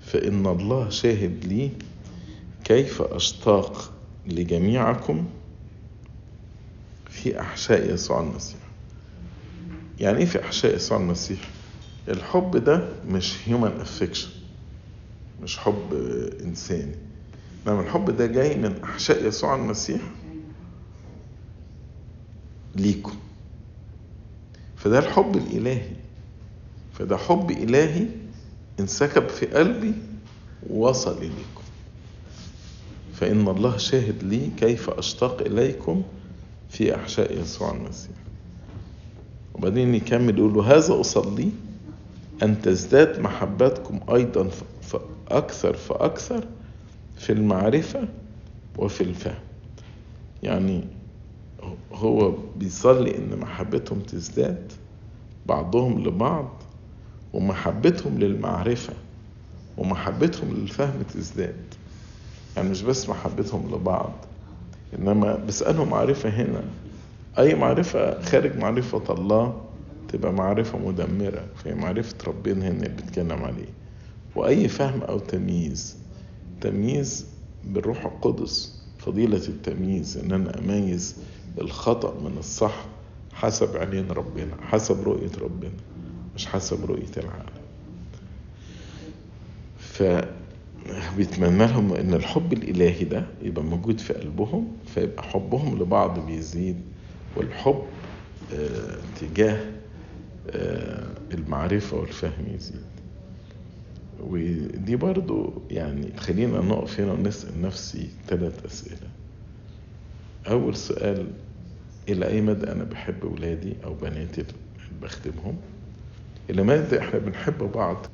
فإن 0.01 0.47
الله 0.47 0.89
شاهد 0.89 1.45
لي 1.45 1.71
كيف 2.63 3.01
أشتاق 3.01 3.91
لجميعكم 4.27 5.25
في 7.09 7.39
أحشاء 7.41 7.93
يسوع 7.93 8.21
المسيح. 8.21 8.59
يعني 9.99 10.17
إيه 10.17 10.25
في 10.25 10.43
أحشاء 10.45 10.75
يسوع 10.75 10.97
المسيح؟ 10.97 11.39
الحب 12.07 12.57
ده 12.57 12.89
مش 13.07 13.33
human 13.47 13.85
affection. 13.85 14.27
مش 15.43 15.57
حب 15.57 15.93
إنساني. 16.43 16.95
إنما 17.67 17.81
الحب 17.81 18.17
ده 18.17 18.25
جاي 18.25 18.57
من 18.57 18.83
أحشاء 18.83 19.25
يسوع 19.27 19.55
المسيح 19.55 20.01
ليكم. 22.75 23.15
فده 24.75 24.99
الحب 24.99 25.35
الإلهي. 25.37 25.91
فده 26.93 27.17
حب 27.17 27.51
إلهي 27.51 28.05
انسكب 28.79 29.27
في 29.29 29.45
قلبي 29.45 29.93
ووصل 30.69 31.17
إليكم. 31.17 31.63
فإن 33.13 33.47
الله 33.47 33.77
شاهد 33.77 34.23
لي 34.23 34.49
كيف 34.57 34.89
أشتاق 34.89 35.41
إليكم 35.41 36.03
في 36.69 36.95
أحشاء 36.95 37.37
يسوع 37.41 37.71
المسيح. 37.71 38.11
وبعدين 39.53 39.95
يكمل 39.95 40.37
يقول 40.37 40.53
له 40.53 40.63
هذا 40.77 40.99
أصلي 40.99 41.49
أن 42.43 42.61
تزداد 42.61 43.19
محبتكم 43.19 43.99
أيضا 44.13 44.49
فأكثر 44.89 45.73
فأكثر 45.73 46.43
في 47.17 47.31
المعرفة 47.33 48.07
وفي 48.77 49.01
الفهم. 49.01 49.39
يعني 50.43 50.83
هو 51.93 52.33
بيصلي 52.55 53.17
إن 53.17 53.39
محبتهم 53.39 53.99
تزداد 53.99 54.71
بعضهم 55.45 56.03
لبعض 56.03 56.49
ومحبتهم 57.33 58.19
للمعرفة 58.19 58.93
ومحبتهم 59.77 60.53
للفهم 60.53 61.01
تزداد. 61.13 61.55
يعني 62.57 62.69
مش 62.69 62.81
بس 62.81 63.09
محبتهم 63.09 63.75
لبعض 63.75 64.11
إنما 64.99 65.35
بس 65.35 65.63
انه 65.63 65.85
معرفة 65.85 66.29
هنا. 66.29 66.63
أي 67.39 67.55
معرفة؟ 67.55 68.21
خارج 68.21 68.57
معرفة 68.57 69.13
الله 69.13 69.61
تبقى 70.07 70.33
معرفة 70.33 70.77
مدمرة 70.77 71.45
فهي 71.55 71.75
معرفة 71.75 72.15
ربنا 72.27 72.67
هنا 72.67 72.85
اللي 72.85 72.89
بيتكلم 72.89 73.43
عليه. 73.43 73.67
وأي 74.35 74.67
فهم 74.67 75.01
أو 75.01 75.19
تمييز. 75.19 75.97
تمييز 76.61 77.25
بالروح 77.63 78.05
القدس. 78.05 78.79
فضيلة 78.97 79.47
التمييز 79.47 80.17
إن 80.17 80.31
أنا 80.31 80.59
أميز 80.59 81.15
الخطأ 81.61 82.19
من 82.21 82.37
الصح 82.37 82.85
حسب 83.33 83.77
عينين 83.77 84.11
ربنا 84.11 84.55
حسب 84.61 85.01
رؤية 85.03 85.31
ربنا 85.41 85.71
مش 86.35 86.45
حسب 86.45 86.85
رؤية 86.85 87.11
العالم. 87.17 87.59
فبيتمنى 89.79 91.57
لهم 91.67 91.93
إن 91.93 92.13
الحب 92.13 92.53
الإلهي 92.53 93.03
ده 93.05 93.25
يبقى 93.41 93.63
موجود 93.63 93.99
في 93.99 94.13
قلبهم 94.13 94.67
فيبقى 94.93 95.23
حبهم 95.23 95.79
لبعض 95.79 96.25
بيزيد 96.25 96.81
والحب 97.37 97.81
آه 98.53 98.97
تجاه 99.21 99.59
آه 100.49 101.07
المعرفة 101.33 101.97
والفهم 101.97 102.45
يزيد. 102.55 102.81
ودي 104.21 104.95
برضو 104.95 105.53
يعني 105.71 106.17
خلينا 106.17 106.59
نقف 106.61 106.99
هنا 106.99 107.11
ونسأل 107.11 107.61
نفسي 107.61 108.09
ثلاث 108.27 108.65
أسئلة. 108.65 109.07
أول 110.47 110.75
سؤال 110.75 111.27
إلى 112.09 112.27
أي 112.27 112.41
مدى 112.41 112.71
أنا 112.71 112.83
بحب 112.83 113.23
ولادي 113.23 113.73
أو 113.83 113.93
بناتي 113.93 114.41
اللي 114.41 114.53
بخدمهم 115.01 115.57
إلى 116.49 116.63
مدى 116.63 116.99
إحنا 116.99 117.19
بنحب 117.19 117.57
بعض؟ 117.71 118.05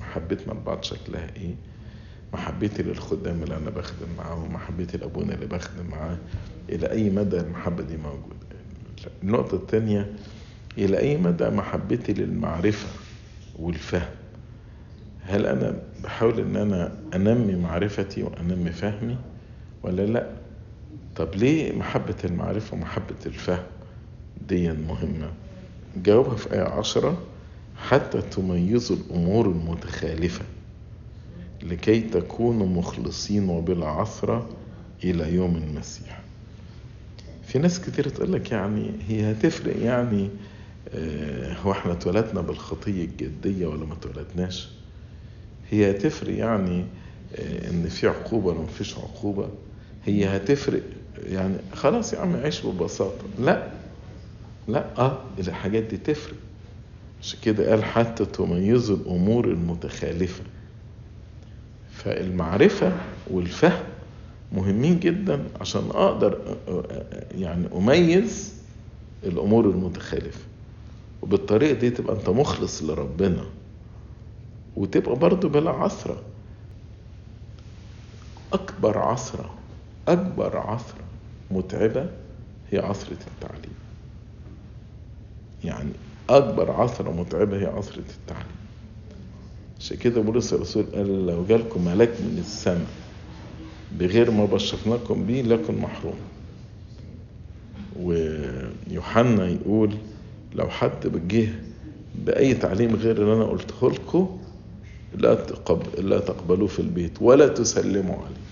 محبتنا 0.00 0.52
لبعض 0.52 0.82
شكلها 0.82 1.26
إيه؟ 1.36 1.54
محبتي 2.32 2.82
للخدام 2.82 3.42
اللي 3.42 3.56
أنا 3.56 3.70
بخدم 3.70 4.06
معاهم 4.18 4.52
محبتي 4.54 4.98
لأبونا 4.98 5.34
اللي 5.34 5.46
بخدم 5.46 5.86
معاه 5.90 6.18
إلى 6.68 6.90
أي 6.90 7.10
مدى 7.10 7.40
المحبة 7.40 7.82
دي 7.82 7.96
موجودة؟ 7.96 8.38
النقطة 9.22 9.54
الثانية 9.56 10.12
إلى 10.78 10.98
أي 10.98 11.16
مدى 11.16 11.50
محبتي 11.50 12.12
للمعرفة 12.12 12.88
والفهم؟ 13.58 14.08
هل 15.28 15.46
أنا 15.46 15.78
بحاول 16.04 16.40
إن 16.40 16.56
أنا 16.56 16.92
أنمي 17.14 17.56
معرفتي 17.56 18.22
وأنمي 18.22 18.70
فهمي 18.70 19.16
ولا 19.82 20.02
لأ؟ 20.06 20.30
طب 21.16 21.34
ليه 21.34 21.72
محبة 21.72 22.14
المعرفة 22.24 22.74
ومحبة 22.76 23.14
الفهم 23.26 23.62
دي 24.48 24.72
مهمة؟ 24.72 25.30
جاوبها 25.96 26.36
في 26.36 26.52
آية 26.54 26.62
عشرة 26.62 27.22
حتى 27.76 28.22
تميزوا 28.22 28.96
الأمور 28.96 29.46
المتخالفة 29.46 30.44
لكي 31.62 32.00
تكونوا 32.00 32.66
مخلصين 32.66 33.48
وبلا 33.48 33.86
عثرة 33.86 34.48
إلى 35.04 35.34
يوم 35.34 35.56
المسيح. 35.56 36.20
في 37.42 37.58
ناس 37.58 37.80
كتير 37.80 38.08
تقول 38.08 38.32
لك 38.32 38.52
يعني 38.52 38.90
هي 39.08 39.32
هتفرق 39.32 39.76
يعني 39.84 40.28
آه، 40.94 41.52
هو 41.54 41.72
إحنا 41.72 41.92
اتولدنا 41.92 42.40
بالخطية 42.40 43.04
الجدية 43.04 43.66
ولا 43.66 43.86
ما 43.86 43.92
اتولدناش؟ 43.94 44.68
هي 45.70 45.90
هتفرق 45.90 46.34
يعني 46.38 46.84
آه، 47.36 47.70
إن 47.70 47.88
في 47.88 48.08
عقوبة 48.08 48.46
ولا 48.46 48.58
مفيش 48.60 48.98
عقوبة. 48.98 49.48
هي 50.04 50.36
هتفرق 50.36 50.82
يعني 51.26 51.56
خلاص 51.74 52.12
يا 52.12 52.18
عم 52.18 52.36
عيش 52.36 52.66
ببساطة. 52.66 53.24
لا 53.38 53.68
لا 54.68 54.84
آه 54.98 55.18
الحاجات 55.38 55.82
دي 55.82 55.96
تفرق. 55.96 56.34
عشان 57.22 57.38
كده 57.42 57.70
قال 57.70 57.84
حتى 57.84 58.24
تميزوا 58.24 58.96
الأمور 58.96 59.44
المتخالفة. 59.48 60.42
فالمعرفة 61.92 62.92
والفهم 63.30 63.82
مهمين 64.52 65.00
جدا 65.00 65.44
عشان 65.60 65.82
أقدر 65.90 66.56
يعني 67.34 67.66
أميز 67.76 68.54
الأمور 69.24 69.64
المتخالفة. 69.70 70.40
وبالطريقة 71.22 71.72
دي 71.72 71.90
تبقى 71.90 72.16
أنت 72.16 72.28
مخلص 72.28 72.82
لربنا. 72.82 73.44
وتبقى 74.76 75.14
برضو 75.14 75.48
بلا 75.48 75.70
عثرة. 75.70 76.22
أكبر 78.52 78.98
عثرة 78.98 79.54
أكبر 80.08 80.56
عثرة 80.56 81.04
متعبة 81.50 82.06
هي 82.70 82.78
عثرة 82.78 83.16
التعليم. 83.26 83.74
يعني 85.64 85.90
أكبر 86.30 86.70
عثرة 86.70 87.10
متعبة 87.10 87.56
هي 87.56 87.66
عثرة 87.66 88.04
التعليم. 88.20 88.58
عشان 89.80 89.96
كده 89.96 90.20
بولس 90.20 90.52
الرسول 90.52 90.84
قال 90.94 91.26
لو 91.26 91.44
جالكم 91.44 91.84
ملاك 91.84 92.08
من 92.08 92.36
السماء 92.38 92.86
بغير 93.92 94.30
ما 94.30 94.44
بشرناكم 94.44 95.26
بيه 95.26 95.42
لكن 95.42 95.78
محروم. 95.78 96.18
ويوحنا 98.00 99.48
يقول 99.48 99.94
لو 100.54 100.68
حد 100.68 101.28
جه 101.28 101.48
بأي 102.14 102.54
تعليم 102.54 102.94
غير 102.96 103.16
اللي 103.22 103.34
أنا 103.34 103.44
قلته 103.44 103.90
لكم 103.90 104.38
لا 105.14 105.38
لا 105.98 106.18
تقبلوه 106.18 106.68
في 106.68 106.78
البيت 106.78 107.12
ولا 107.22 107.48
تسلموا 107.48 108.16
عليه. 108.16 108.48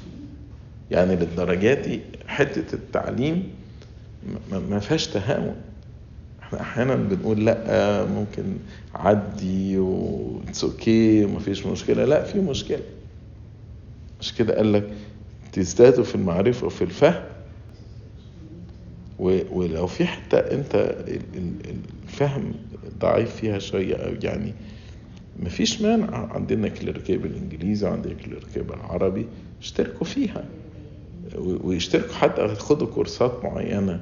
يعني 0.90 1.16
للدرجة 1.16 1.74
دي 1.74 2.00
حتة 2.26 2.74
التعليم 2.74 3.50
ما 4.52 4.78
فيهاش 4.80 5.06
تهاون. 5.06 5.56
إحنا 6.42 6.60
أحيانا 6.60 6.94
بنقول 6.94 7.44
لأ 7.44 8.04
ممكن 8.04 8.44
عدي 8.94 9.78
وإتس 9.78 10.64
أوكي 10.64 11.24
ومفيش 11.24 11.66
مشكلة. 11.66 12.04
لأ 12.04 12.24
في 12.24 12.38
مشكلة. 12.40 12.82
مش 14.20 14.34
كده 14.34 14.56
قال 14.56 14.72
لك 14.72 14.90
تزدادوا 15.52 16.04
في 16.04 16.14
المعرفة 16.14 16.66
وفي 16.66 16.82
الفهم؟ 16.82 17.24
ولو 19.18 19.86
في 19.86 20.06
حتة 20.06 20.38
أنت 20.38 20.96
الفهم 22.04 22.52
ضعيف 23.00 23.36
فيها 23.36 23.58
شوية 23.58 23.94
أو 23.96 24.14
يعني 24.22 24.54
مفيش 25.40 25.82
مانع. 25.82 26.32
عندنا 26.32 26.68
كليركيه 26.68 27.16
بالانجليزي 27.16 27.86
وعندنا 27.86 28.14
كليركيه 28.14 28.60
بالعربي 28.60 29.26
اشتركوا 29.60 30.06
فيها. 30.06 30.44
ويشتركوا 31.38 32.14
حتى 32.14 32.48
خدوا 32.54 32.86
كورسات 32.86 33.44
معينة 33.44 34.00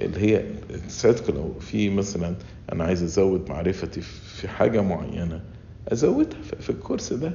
اللي 0.00 0.20
هي 0.20 0.44
تساعدكم 0.88 1.32
لو 1.34 1.54
في 1.60 1.90
مثلا 1.90 2.34
أنا 2.72 2.84
عايز 2.84 3.02
أزود 3.02 3.48
معرفتي 3.50 4.00
في 4.00 4.48
حاجة 4.48 4.80
معينة 4.82 5.40
أزودها 5.88 6.38
في 6.60 6.70
الكورس 6.70 7.12
ده. 7.12 7.32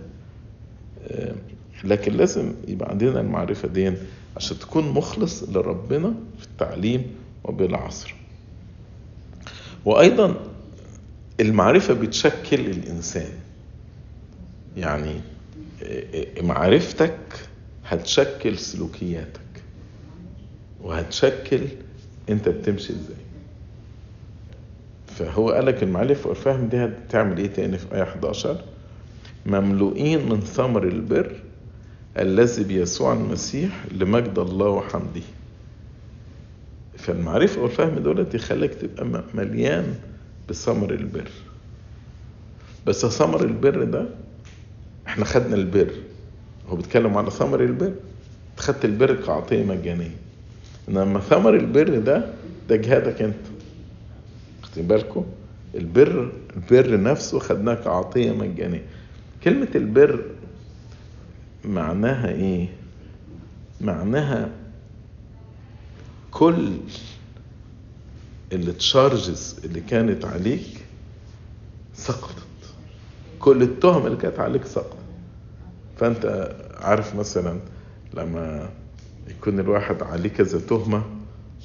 لكن 1.84 2.14
لازم 2.14 2.54
يبقى 2.68 2.90
عندنا 2.90 3.22
المعرفة 3.22 3.68
دي 3.68 3.94
عشان 4.38 4.60
تكون 4.60 4.90
مخلص 4.90 5.44
لربنا 5.44 6.14
في 6.40 6.46
التعليم 6.46 7.04
وبالعصر. 7.44 8.16
وأيضا 9.86 10.36
المعرفة 11.42 11.94
بتشكل 11.94 12.60
الإنسان. 12.60 13.32
يعني 14.78 15.22
معرفتك 16.42 17.18
هتشكل 17.86 18.58
سلوكياتك. 18.58 19.42
وهتشكل 20.82 21.62
أنت 22.30 22.50
بتمشي 22.50 22.94
إزاي. 22.94 23.16
فهو 25.08 25.52
قال 25.52 25.66
لك 25.66 25.84
المعرفة 25.84 26.30
والفهم 26.30 26.68
دي 26.68 26.78
هتعمل 26.86 27.38
إيه 27.38 27.48
تاني 27.48 27.78
في 27.78 27.96
آية 27.96 28.04
11 28.04 28.62
مملوئين 29.46 30.30
من 30.30 30.40
ثمر 30.42 30.84
البر 30.84 31.36
الذي 32.20 32.64
بيسوع 32.64 33.14
المسيح 33.14 33.86
لمجد 33.92 34.40
الله 34.40 34.68
وحمده. 34.70 35.22
فالمعرفة 36.98 37.62
والفهم 37.62 38.00
دولت 38.00 38.34
يخليك 38.36 38.74
تبقى 38.74 39.24
مليان 39.34 39.96
بثمر 40.50 40.92
البر. 40.92 41.30
بس 42.88 43.06
ثمر 43.06 43.44
البر 43.44 43.84
ده 43.84 44.06
إحنا 45.08 45.26
خدنا 45.26 45.56
البر. 45.56 45.92
هو 46.70 46.76
بيتكلم 46.76 47.18
على 47.18 47.32
ثمر 47.32 47.64
البر. 47.64 47.94
خدت 48.58 48.86
البر 48.86 49.16
كعطية 49.16 49.64
مجانية. 49.64 50.16
إنما 50.90 51.20
ثمر 51.20 51.56
البر 51.56 52.00
ده 52.00 52.34
ده 52.70 52.76
جهادك 52.76 53.22
أنت. 53.22 53.36
واخدين 54.62 54.88
بالكم 54.88 55.26
البر 55.76 56.32
البر 56.56 57.02
نفسه 57.02 57.40
خدناه 57.40 57.74
كعطية 57.74 58.32
مجانية. 58.32 58.86
كلمة 59.44 59.68
البر 59.76 60.26
معناها 61.66 62.30
إيه؟ 62.30 62.68
معناها 63.82 64.50
كل 66.32 66.72
اللي 68.52 68.72
تشارجز 68.72 69.60
اللي 69.64 69.82
كانت 69.82 70.26
عليك 70.26 70.86
سقطت. 71.94 72.36
كل 73.40 73.62
التهم 73.62 74.06
اللي 74.06 74.18
كانت 74.18 74.40
عليك 74.40 74.66
سقطت. 74.66 74.98
فأنت 75.98 76.56
عارف 76.80 77.16
مثلا 77.16 77.60
لما 78.14 78.70
يكون 79.28 79.60
الواحد 79.60 80.04
عليه 80.04 80.30
كذا 80.30 80.60
تهمة 80.60 81.04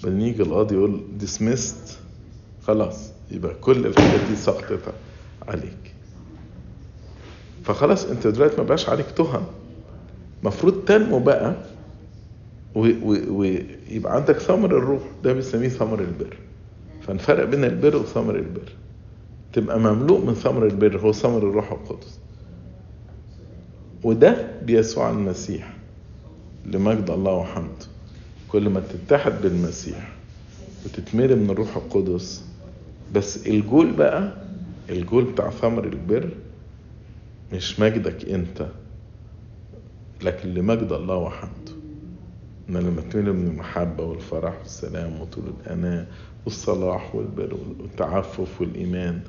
بعدين 0.05 0.21
يجي 0.21 0.43
القاضي 0.43 0.75
يقول 0.75 1.01
ديسمست 1.19 1.99
خلاص 2.63 3.11
يبقى 3.31 3.55
كل 3.55 3.87
الحاجات 3.87 4.21
دي 4.31 4.37
سقطت 4.37 4.81
عليك. 5.49 5.95
فخلاص 7.65 8.05
أنت 8.05 8.27
دلوقتي 8.27 8.57
ما 8.57 8.63
بقاش 8.63 8.89
عليك 8.89 9.07
تهم. 9.17 9.45
المفروض 10.43 10.85
تنمو 10.85 11.19
بقى 11.19 11.57
ويبقى 12.75 14.15
عندك 14.17 14.39
ثمر 14.39 14.77
الروح. 14.79 15.03
ده 15.25 15.33
بنسميه 15.33 15.69
ثمر 15.69 16.01
البر. 16.01 16.37
فنفرق 17.07 17.45
بين 17.45 17.65
البر 17.65 17.97
وثمر 17.97 18.37
البر. 18.37 18.73
تبقى 19.53 19.79
مملوء 19.81 20.25
من 20.25 20.35
ثمر 20.35 20.67
البر 20.67 20.99
هو 20.99 21.13
ثمر 21.13 21.39
الروح 21.39 21.73
القدس. 21.73 22.19
وده 24.05 24.47
بيسوع 24.63 25.11
المسيح 25.11 25.77
لمجد 26.67 27.11
الله 27.11 27.33
وحمده 27.33 27.87
كل 28.49 28.69
ما 28.69 28.81
تتحد 28.81 29.33
بالمسيح 29.43 30.13
وتتملي 30.85 31.35
من 31.35 31.51
الروح 31.51 31.77
القدس 31.77 32.45
بس 33.15 33.47
الجول 33.47 33.93
بقى 33.93 34.33
الجول 34.91 35.25
بتاع 35.25 35.51
ثمر 35.51 35.85
البر 35.85 36.31
مش 37.53 37.81
مجدك 37.81 38.29
انت 38.29 38.67
لكن 40.23 40.55
لمجد 40.55 40.93
الله 40.93 41.17
وحمده 41.17 41.73
إن 42.69 42.77
لما 42.77 43.01
تملي 43.01 43.33
من 43.33 43.47
المحبة 43.47 44.05
والفرح 44.05 44.59
والسلام 44.59 45.21
وطول 45.21 45.45
الاناة 45.61 46.07
والصلاح 46.47 47.15
والبر 47.15 47.55
والتعفف 47.55 48.61
والإيمان. 48.61 49.21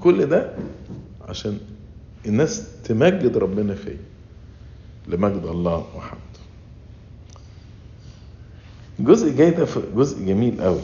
كل 0.00 0.26
ده 0.26 0.52
عشان 1.28 1.58
الناس 2.26 2.66
تمجد 2.84 3.36
ربنا 3.36 3.74
فيه 3.74 3.96
لمجد 5.08 5.42
الله 5.44 5.86
وحمده. 5.96 6.20
الجزء 9.00 9.28
الجاي 9.28 9.50
ده 9.50 9.66
جزء 9.96 10.26
جميل 10.26 10.60
قوي. 10.60 10.80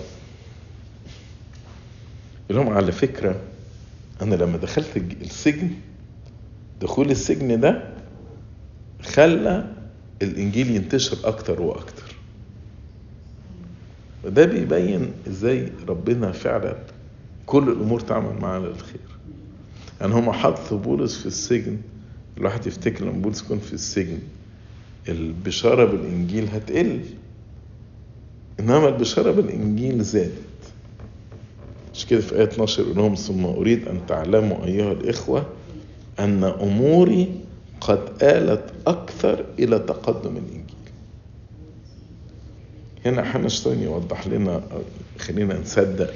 لهم 2.51 2.69
على 2.69 2.93
فكرة 2.93 3.41
أنا 4.23 4.35
لما 4.35 4.57
دخلت 4.59 4.97
السجن 4.97 5.71
دخول 6.81 7.11
السجن 7.11 7.61
ده 7.61 7.93
خلى 9.03 9.75
الإنجيل 10.23 10.71
ينتشر 10.71 11.29
أكتر 11.29 11.63
وأكتر. 11.63 12.02
وده 14.25 14.45
بيبين 14.45 15.11
إزاي 15.29 15.69
ربنا 15.89 16.33
فعلا 16.33 16.77
كل 17.47 17.69
الأمور 17.69 18.01
تعمل 18.01 18.41
معانا 18.41 18.67
للخير. 18.67 19.01
يعني 20.01 20.15
هم 20.15 20.33
حطوا 20.33 20.79
بولس 20.79 21.17
في 21.21 21.27
السجن 21.27 21.79
الواحد 22.39 22.67
يفتكر 22.67 23.05
لما 23.05 23.23
بولس 23.23 23.43
يكون 23.43 23.59
في 23.59 23.73
السجن 23.73 24.19
البشارة 25.09 25.85
بالإنجيل 25.85 26.49
هتقل 26.53 27.01
إنما 28.61 28.89
البشارة 28.89 29.31
بالإنجيل 29.31 30.03
زادت. 30.03 30.33
مش 31.95 32.07
كده 32.07 32.21
في 32.21 32.35
آية 32.37 32.45
12 32.45 32.83
يقول 32.83 32.97
لهم 32.97 33.15
ثم 33.15 33.45
أريد 33.45 33.89
أن 33.89 34.01
تعلموا 34.09 34.65
أيها 34.65 34.93
الإخوة 34.93 35.47
أن 36.19 36.45
أموري 36.45 37.29
قد 37.81 38.01
آلت 38.23 38.65
أكثر 38.87 39.45
إلى 39.59 39.79
تقدم 39.79 40.31
الإنجيل. 40.37 40.62
هنا 43.07 43.47
الشيطان 43.47 43.83
يوضح 43.83 44.27
لنا 44.27 44.63
خلينا 45.19 45.61
نصدق 45.61 46.15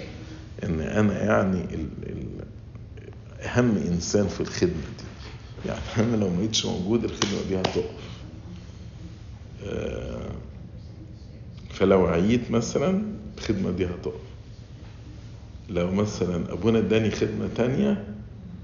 إن 0.64 0.80
أنا 0.80 1.24
يعني 1.24 1.74
ال 1.74 1.88
ال 2.02 2.26
أهم 3.40 3.76
إنسان 3.76 4.28
في 4.28 4.40
الخدمة 4.40 4.72
دي. 4.98 5.04
يعني 5.68 5.80
أنا 5.98 6.16
لو 6.16 6.28
ما 6.30 6.48
موجود 6.64 7.04
الخدمة 7.04 7.42
دي 7.48 7.60
هتقف. 7.60 8.06
آه، 9.64 10.30
فلو 11.70 12.06
عييت 12.06 12.50
مثلا 12.50 13.02
الخدمة 13.38 13.70
دي 13.70 13.86
هتقف. 13.86 14.20
لو 15.68 15.90
مثلا 15.92 16.52
أبونا 16.52 16.78
إداني 16.78 17.10
خدمة 17.10 17.48
تانية 17.56 18.14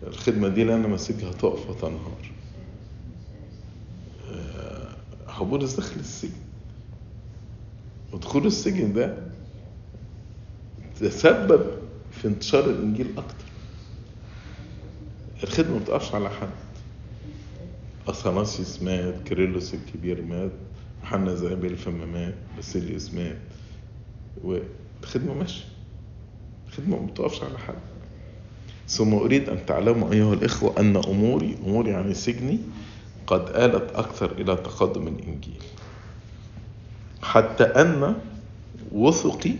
الخدمة 0.06 0.48
دي 0.48 0.62
اللي 0.62 0.74
أنا 0.74 0.88
ماسكها 0.88 1.30
هتقف 1.30 1.70
وتنهار. 1.70 2.30
آه، 4.30 4.96
هو 5.28 5.44
بولس 5.44 5.74
دخل 5.74 6.00
السجن. 6.00 6.51
ودخول 8.12 8.46
السجن 8.46 8.92
ده 8.92 9.16
تسبب 11.00 11.66
في 12.12 12.28
انتشار 12.28 12.64
الإنجيل 12.70 13.06
أكتر. 13.18 13.44
الخدمة 15.44 15.72
ما 15.74 15.78
بتقفش 15.78 16.14
على 16.14 16.30
حد. 16.30 16.48
اثناسيوس 18.08 18.82
مات 18.82 19.22
كيرلس 19.28 19.74
الكبير 19.74 20.22
مات 20.22 20.50
يوحنا 21.02 21.34
ذهبي 21.34 21.66
الفم 21.66 22.12
مات 22.12 22.34
باسيليوس 22.56 23.14
مات. 23.14 23.38
والخدمة 24.44 25.34
ماشية. 25.34 25.64
الخدمة 26.68 27.00
ما 27.00 27.06
بتقفش 27.06 27.42
على 27.42 27.58
حد. 27.58 27.74
ثم 28.88 29.14
أريد 29.14 29.48
أن 29.48 29.66
تعلموا 29.66 30.12
أيها 30.12 30.34
الإخوة 30.34 30.80
أن 30.80 30.96
أموري 30.96 31.56
أموري 31.66 31.90
يعني 31.90 32.14
سجني 32.14 32.58
قد 33.26 33.40
آلت 33.48 33.90
أكثر 33.94 34.32
إلى 34.32 34.56
تقدم 34.56 35.08
الإنجيل. 35.08 35.62
حتى 37.22 37.64
أن 37.64 38.16
وثقي 38.92 39.52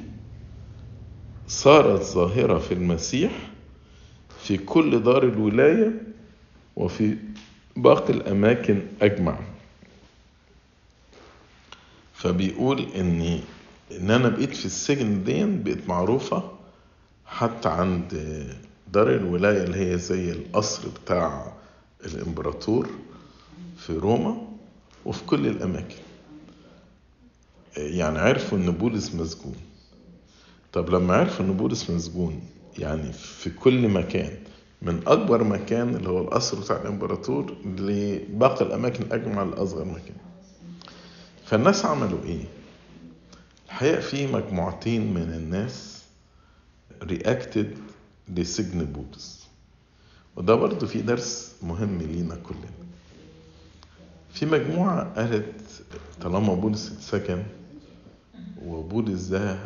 صارت 1.49 2.03
ظاهرة 2.03 2.59
في 2.59 2.75
المسيح 2.75 3.33
في 4.43 4.57
كل 4.57 5.03
دار 5.03 5.23
الولاية 5.23 6.03
وفي 6.77 7.17
باقي 7.77 8.13
الأماكن 8.13 8.81
أجمع. 9.03 9.39
فبيقول 12.15 12.87
إني 12.97 13.41
إن 13.93 14.11
أنا 14.11 14.29
بقيت 14.29 14.57
في 14.57 14.65
السجن 14.67 15.25
دي 15.25 15.45
بقيت 15.45 15.89
معروفة 15.89 16.51
حتى 17.27 17.69
عند 17.69 18.15
دار 18.93 19.15
الولاية 19.15 19.63
اللي 19.65 19.93
هي 19.93 19.99
زي 19.99 20.31
القصر 20.33 20.89
بتاع 21.05 21.53
الإمبراطور 22.05 22.89
في 23.79 23.93
روما 23.93 24.37
وفي 25.05 25.25
كل 25.25 25.47
الأماكن. 25.47 25.97
يعني 27.77 28.19
عرفوا 28.19 28.59
إن 28.59 28.71
بولس 28.71 29.15
مسجون. 29.15 29.57
طب 30.73 30.91
لما 30.91 31.15
عرفوا 31.15 31.45
إن 31.45 31.53
بولس 31.53 31.91
مسجون 31.91 32.41
يعني 32.79 33.13
في 33.13 33.51
كل 33.51 33.89
مكان 33.89 34.33
من 34.83 35.01
أكبر 35.07 35.45
مكان 35.45 35.95
اللي 35.95 36.09
هو 36.09 36.19
القصر 36.21 36.61
بتاع 36.61 36.77
الإمبراطور 36.83 37.57
لباقي 37.65 38.65
الأماكن 38.65 39.13
أجمع 39.13 39.43
لأصغر 39.43 39.85
مكان. 39.85 40.17
فالناس 41.45 41.85
عملوا 41.85 42.25
إيه؟ 42.25 42.45
الحقيقة 43.67 44.01
في 44.01 44.27
مجموعتين 44.27 45.15
من 45.15 45.23
الناس 45.23 46.03
رياكتد 47.03 47.79
لسجن 48.29 48.85
بولس. 48.85 49.47
وده 50.37 50.55
برضه 50.55 50.87
في 50.87 51.01
درس 51.03 51.55
مهم 51.63 51.99
لينا 51.99 52.35
كلنا. 52.35 52.71
في 54.33 54.47
مجموعة 54.47 55.15
قالت 55.15 55.55
طالما 56.23 56.55
بولس 56.55 56.93
اتسجن 56.93 57.43
وبولس 58.67 59.23
ده 59.27 59.59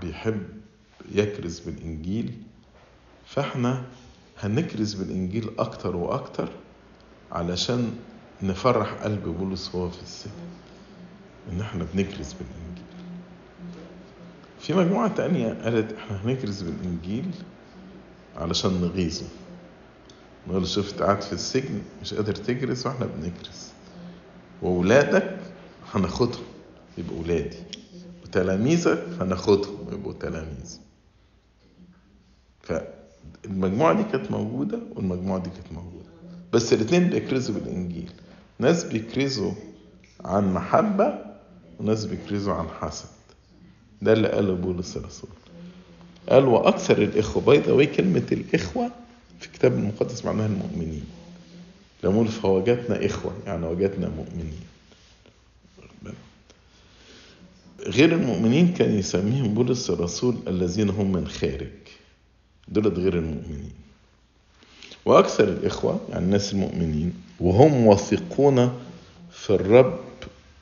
بيحب 0.00 0.42
يكرز 1.12 1.58
بالإنجيل 1.60 2.32
فإحنا 3.26 3.84
هنكرز 4.40 4.94
بالإنجيل 4.94 5.50
أكتر 5.58 5.96
وأكتر 5.96 6.48
علشان 7.32 7.92
نفرح 8.42 8.92
قلب 8.92 9.28
بولس 9.28 9.74
وهو 9.74 9.90
في 9.90 10.02
السجن 10.02 10.32
إن 11.52 11.60
إحنا 11.60 11.86
بنكرز 11.94 12.32
بالإنجيل. 12.32 12.84
في 14.60 14.74
مجموعة 14.74 15.14
تانية 15.14 15.52
قالت 15.64 15.92
إحنا 15.92 16.24
هنكرز 16.24 16.62
بالإنجيل 16.62 17.30
علشان 18.36 18.70
نغيظه. 18.80 19.26
نقول 20.48 20.66
شفت 20.66 21.02
قاعد 21.02 21.22
في 21.22 21.32
السجن 21.32 21.82
مش 22.02 22.14
قادر 22.14 22.34
تكرز 22.34 22.86
وإحنا 22.86 23.06
بنكرز. 23.06 23.68
وولادك 24.62 25.38
هناخدهم 25.94 26.42
يبقوا 26.98 27.20
ولادي 27.22 27.56
وتلاميذك 28.32 29.02
هناخدهم 29.20 29.76
يبقوا 29.92 30.12
تلاميذ. 30.12 30.78
فالمجموعة 32.60 33.92
دي 33.92 34.02
كانت 34.12 34.30
موجودة 34.30 34.78
والمجموعة 34.96 35.42
دي 35.42 35.50
كانت 35.50 35.72
موجودة. 35.72 36.08
بس 36.52 36.72
الاتنين 36.72 37.10
بيكرزوا 37.10 37.54
بالإنجيل. 37.54 38.10
ناس 38.58 38.84
بيكرزوا 38.84 39.52
عن 40.24 40.54
محبة 40.54 41.18
وناس 41.80 42.04
بيكرزوا 42.04 42.54
عن 42.54 42.68
حسد. 42.80 43.08
ده 44.02 44.12
اللي 44.12 44.28
قاله 44.28 44.54
بولس 44.54 44.96
الرسول. 44.96 45.30
قال 46.28 46.44
وأكثر 46.44 47.02
الإخوة 47.02 47.42
باي 47.42 47.58
ذا 47.58 47.84
كلمة 47.84 48.26
الإخوة 48.32 48.90
في 49.40 49.46
الكتاب 49.46 49.72
المقدس 49.72 50.24
معناها 50.24 50.46
المؤمنين. 50.46 51.04
لما 52.04 52.24
فوجدنا 52.24 53.06
إخوة 53.06 53.32
يعني 53.46 53.66
وجدنا 53.66 54.08
مؤمنين. 54.08 54.71
غير 57.86 58.12
المؤمنين 58.12 58.72
كان 58.74 58.98
يسميهم 58.98 59.54
بولس 59.54 59.90
الرسول 59.90 60.36
الذين 60.48 60.90
هم 60.90 61.12
من 61.12 61.28
خارج. 61.28 61.68
دولت 62.68 62.98
غير 62.98 63.18
المؤمنين. 63.18 63.72
وأكثر 65.04 65.48
الإخوة 65.48 66.00
يعني 66.10 66.24
الناس 66.24 66.52
المؤمنين 66.52 67.14
وهم 67.40 67.86
واثقون 67.86 68.72
في 69.32 69.50
الرب 69.50 69.98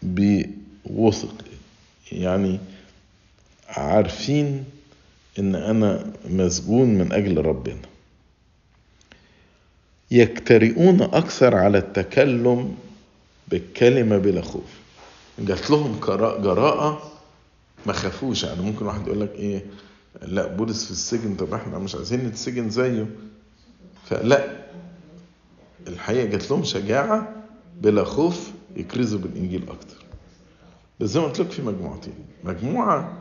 بوثق. 0.03 1.35
يعني 2.13 2.59
عارفين 3.69 4.65
إن 5.39 5.55
أنا 5.55 6.13
مسجون 6.31 6.89
من 6.89 7.13
أجل 7.13 7.39
ربنا. 7.39 7.83
يجترئون 10.11 11.03
أكثر 11.03 11.57
على 11.57 11.79
التكلم 11.79 12.75
بالكلمة 13.49 14.19
بلا 14.19 14.43
خوف. 14.43 14.80
جات 15.41 15.71
لهم 15.71 16.01
جراءة 16.43 17.03
ما 17.87 17.93
خافوش. 17.93 18.45
يعني 18.45 18.63
ممكن 18.63 18.87
واحد 18.87 19.07
يقول 19.07 19.21
لك 19.21 19.33
إيه 19.35 19.67
لا 20.23 20.47
بولس 20.47 20.85
في 20.85 20.91
السجن 20.91 21.37
طب 21.37 21.55
إحنا 21.55 21.79
مش 21.79 21.95
عايزين 21.95 22.25
نتسجن 22.27 22.71
زيه. 22.71 23.07
فلا 24.07 24.61
الحقيقة 25.89 26.25
جات 26.27 26.51
لهم 26.51 26.65
شجاعة 26.65 27.35
بلا 27.81 28.05
خوف 28.05 28.51
يكرزوا 28.77 29.19
بالإنجيل 29.19 29.63
أكتر. 29.69 29.97
بس 31.01 31.09
زي 31.09 31.21
ما 31.21 31.27
قلت 31.27 31.41
لك 31.41 31.51
في 31.51 31.63
مجموعتين. 31.63 32.15
مجموعة 32.45 33.19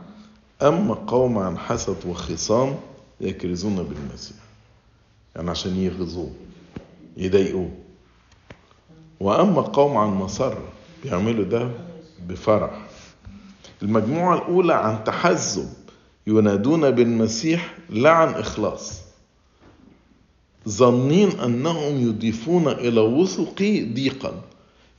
أما 0.62 0.94
قوم 0.94 1.38
عن 1.38 1.58
حسد 1.58 1.96
وخصام 2.06 2.76
يكرزون 3.20 3.76
بالمسيح. 3.76 4.36
يعني 5.36 5.50
عشان 5.50 5.76
يغزوه 5.76 6.30
يضايقوه. 7.16 7.70
وأما 9.20 9.60
قوم 9.62 9.96
عن 9.96 10.08
مسرة 10.08 10.62
بيعملوا 11.04 11.44
ده 11.44 11.70
بفرح. 12.28 12.86
المجموعة 13.82 14.36
الأولى 14.38 14.74
عن 14.74 15.04
تحزب 15.04 15.68
ينادون 16.26 16.90
بالمسيح 16.90 17.74
لا 17.90 18.10
عن 18.10 18.28
إخلاص. 18.28 19.00
ظنين 20.68 21.40
أنهم 21.40 22.08
يضيفون 22.08 22.68
إلى 22.68 23.00
وثقي 23.00 23.84
ضيقا. 23.84 24.42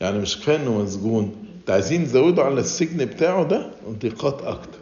يعني 0.02 0.20
مش 0.20 0.38
كفاية 0.40 0.56
إنه 0.56 0.78
مسجون. 0.82 1.36
ده 1.68 1.74
عايزين 1.74 2.02
يزودوا 2.04 2.44
على 2.44 2.60
السجن 2.60 3.06
بتاعه 3.06 3.44
ده؟ 3.44 3.72
ضيقات 3.90 4.42
أكتر. 4.42 4.80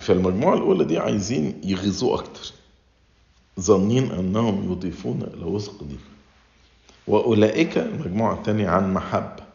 فالمجموعة 0.00 0.54
الأولى 0.54 0.84
دي 0.84 0.98
عايزين 0.98 1.60
يغيظوه 1.64 2.14
أكتر. 2.14 2.52
ظنين 3.60 4.10
أنهم 4.10 4.72
يضيفون 4.72 5.22
إلى 5.34 5.44
وثق 5.44 5.84
ضيق 5.84 6.00
وأولئك 7.06 7.78
المجموعة 7.78 8.34
الثانية 8.34 8.68
عن 8.68 8.94
محبة. 8.94 9.47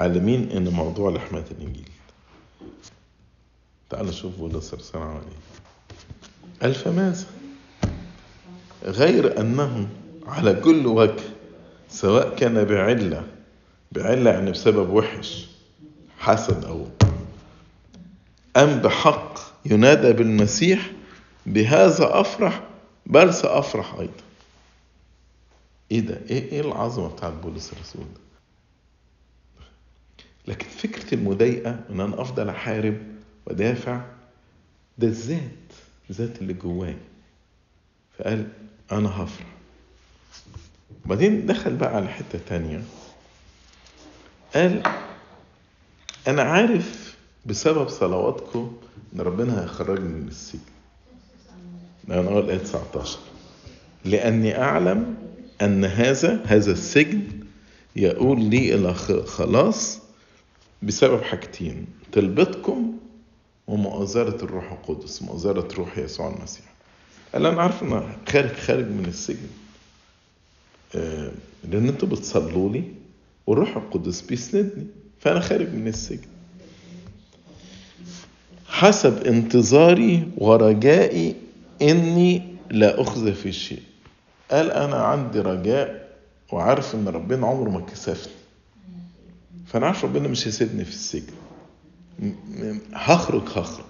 عالمين 0.00 0.50
إن 0.50 0.68
موضوع 0.68 1.10
لحماية 1.10 1.44
الإنجيل 1.50 1.88
تعال 3.90 4.06
نشوف 4.06 4.36
بولس 4.36 4.74
الرسول 4.74 5.02
عمل 5.02 5.20
إيه 5.20 5.60
قال 6.62 6.74
فماذا 6.74 7.26
غير 8.84 9.40
أنهم 9.40 9.88
على 10.26 10.54
كل 10.54 10.86
وجه 10.86 11.22
سواء 11.90 12.36
كان 12.36 12.64
بعلة 12.64 13.26
بعلة 13.92 14.30
يعني 14.30 14.50
بسبب 14.50 14.90
وحش 14.90 15.46
حسد 16.18 16.64
أو 16.64 16.86
أم 18.56 18.80
بحق 18.80 19.38
ينادى 19.66 20.12
بالمسيح 20.12 20.90
بهذا 21.46 22.20
أفرح 22.20 22.62
بل 23.06 23.34
سأفرح 23.34 23.94
أيضا 23.94 24.12
إيه 25.90 26.00
ده؟ 26.00 26.20
إيه, 26.30 26.52
إيه 26.52 26.60
العظمة 26.60 27.08
بتاعت 27.08 27.32
بولس 27.32 27.72
الرسول 27.72 28.02
ده؟ 28.02 28.29
لكن 30.50 30.66
فكرة 30.68 31.14
المضايقة 31.14 31.80
إن 31.90 32.00
أنا 32.00 32.20
أفضل 32.22 32.48
أحارب 32.48 32.96
ودافع 33.46 34.00
ده 34.98 35.06
الذات 35.08 35.40
ذات 36.12 36.38
اللي 36.42 36.52
جواي 36.52 36.96
فقال 38.18 38.48
أنا 38.92 39.08
هفرح. 39.08 39.46
وبعدين 41.04 41.46
دخل 41.46 41.76
بقى 41.76 41.96
على 41.96 42.08
حتة 42.08 42.40
تانية. 42.48 42.82
قال 44.54 44.82
أنا 46.28 46.42
عارف 46.42 47.16
بسبب 47.46 47.88
صلواتكم 47.88 48.76
إن 49.14 49.20
ربنا 49.20 49.62
هيخرجني 49.62 50.08
من 50.08 50.28
السجن. 50.28 50.60
أنا 52.10 52.28
أقول 52.28 52.50
آية 52.50 52.58
19 52.58 53.18
لأني 54.04 54.62
أعلم 54.62 55.14
أن 55.62 55.84
هذا 55.84 56.42
هذا 56.46 56.72
السجن 56.72 57.22
يقول 57.96 58.40
لي 58.44 58.74
إلى 58.74 58.94
خلاص 59.26 59.98
بسبب 60.82 61.22
حاجتين 61.22 61.86
طلبتكم 62.12 62.92
ومؤازرة 63.66 64.44
الروح 64.44 64.72
القدس 64.72 65.22
مؤازرة 65.22 65.74
روح 65.74 65.98
يسوع 65.98 66.28
المسيح. 66.28 66.64
قال 67.34 67.46
أنا 67.46 67.62
عارف 67.62 67.82
أن 67.82 68.12
خارج 68.28 68.52
خارج 68.52 68.84
من 68.84 69.04
السجن. 69.08 69.48
لأن 71.64 71.88
أنتوا 71.88 72.08
بتصلوا 72.08 72.72
لي 72.72 72.84
والروح 73.46 73.76
القدس 73.76 74.20
بيسندني 74.20 74.86
فأنا 75.20 75.40
خارج 75.40 75.74
من 75.74 75.88
السجن. 75.88 76.28
حسب 78.68 79.26
انتظاري 79.26 80.28
ورجائي 80.38 81.36
إني 81.82 82.42
لا 82.70 83.00
أخذ 83.02 83.34
في 83.34 83.52
شيء. 83.52 83.82
قال 84.50 84.70
أنا 84.70 84.96
عندي 84.96 85.40
رجاء 85.40 86.10
وعارف 86.52 86.94
إن 86.94 87.08
ربنا 87.08 87.46
عمره 87.46 87.70
ما 87.70 87.80
كسفني. 87.80 88.32
فأنا 89.72 89.86
عارف 89.86 90.04
ربنا 90.04 90.28
مش 90.28 90.48
هيسيبني 90.48 90.84
في 90.84 90.90
السجن. 90.90 91.32
هخرج 92.94 93.42
هخرج. 93.42 93.84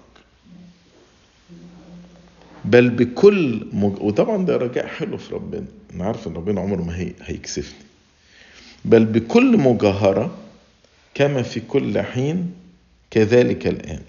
بل 2.65 2.89
بكل 2.89 3.67
مج... 3.73 4.01
وطبعا 4.01 4.45
ده 4.45 4.57
رجاء 4.57 4.87
حلو 4.87 5.17
في 5.17 5.33
ربنا. 5.33 5.65
أنا 5.93 6.03
عارف 6.05 6.27
إن 6.27 6.33
ربنا 6.33 6.61
عمره 6.61 6.81
ما 6.81 6.97
هي... 6.97 7.13
هيكسفني. 7.21 7.85
بل 8.85 9.05
بكل 9.05 9.57
مجاهرة 9.57 10.37
كما 11.13 11.41
في 11.41 11.59
كل 11.59 12.01
حين 12.01 12.51
كذلك 13.11 13.67
الآن. 13.67 14.01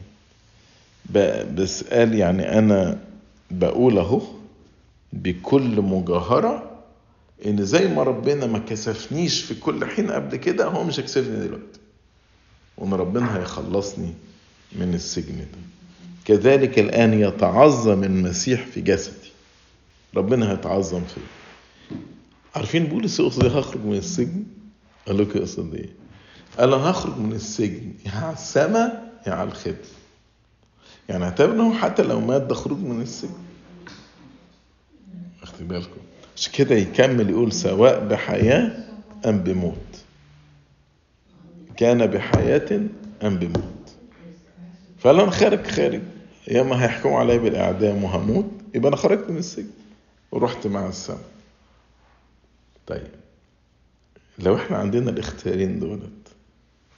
بس 1.55 1.85
قال 1.85 2.15
يعني 2.15 2.59
أنا 2.59 2.99
بقول 3.51 3.99
أهو 3.99 4.23
بكل 5.13 5.81
مجاهرة 5.81 6.72
إن 7.47 7.65
زي 7.65 7.89
ما 7.89 8.03
ربنا 8.03 8.47
ما 8.47 8.59
كسفنيش 8.59 9.43
في 9.43 9.55
كل 9.55 9.85
حين 9.87 10.11
قبل 10.11 10.37
كده 10.37 10.67
هو 10.67 10.85
مش 10.85 11.01
هيكسفني 11.01 11.37
دلوقتي. 11.47 11.81
وإن 12.79 12.93
ربنا 12.95 13.39
هيخلصني 13.39 14.15
من 14.73 14.95
السجن 14.95 15.39
ده. 15.39 15.59
كذلك 16.25 16.79
الآن 16.79 17.15
يتعظم 17.21 18.05
المسيح 18.05 18.67
في 18.67 18.81
جسدي. 18.81 19.31
ربنا 20.17 20.53
هيتعظم 20.53 21.03
فيه. 21.05 21.21
عارفين 22.55 22.87
بولس 22.87 23.21
يقصد 23.21 23.45
إيه؟ 23.45 23.59
هخرج 23.59 23.85
من 23.85 23.97
السجن؟ 23.97 24.45
قال 25.07 25.19
لك 25.19 25.37
يقصد 25.37 25.75
إيه؟ 25.75 25.89
قال 26.59 26.75
أنا 26.75 26.91
هخرج 26.91 27.19
من 27.19 27.33
السجن 27.33 27.93
يا 28.07 28.11
على 28.11 28.33
السماء 28.33 29.13
يا 29.27 29.33
على 29.33 29.49
الخدمة 29.49 29.77
يعني 31.09 31.25
اعتبر 31.25 31.73
حتى 31.75 32.03
لو 32.03 32.21
مات 32.21 32.43
ده 32.43 32.55
خروج 32.55 32.79
من 32.79 33.03
السجن. 33.03 33.31
واخد 35.41 35.69
بالكم؟ 35.69 36.01
عشان 36.37 36.53
كده 36.53 36.75
يكمل 36.75 37.31
يقول 37.31 37.53
سواء 37.53 38.07
بحياة 38.09 38.85
أم 39.27 39.39
بموت. 39.39 39.77
كان 41.77 42.07
بحياة 42.07 42.81
أم 43.23 43.37
بموت. 43.39 43.93
أنا 45.07 45.31
خارج 45.31 45.67
خارج. 45.67 46.01
يا 46.49 46.61
اما 46.61 46.85
هيحكموا 46.85 47.19
عليا 47.19 47.37
بالإعدام 47.37 48.05
وهموت 48.05 48.51
يبقى 48.75 48.89
أنا 48.89 48.97
خرجت 48.97 49.31
من 49.31 49.37
السجن 49.37 49.71
ورحت 50.33 50.67
مع 50.67 50.89
السماء. 50.89 51.25
طيب 52.87 53.09
لو 54.39 54.57
إحنا 54.57 54.77
عندنا 54.77 55.11
الاختيارين 55.11 55.79
دولت 55.79 56.03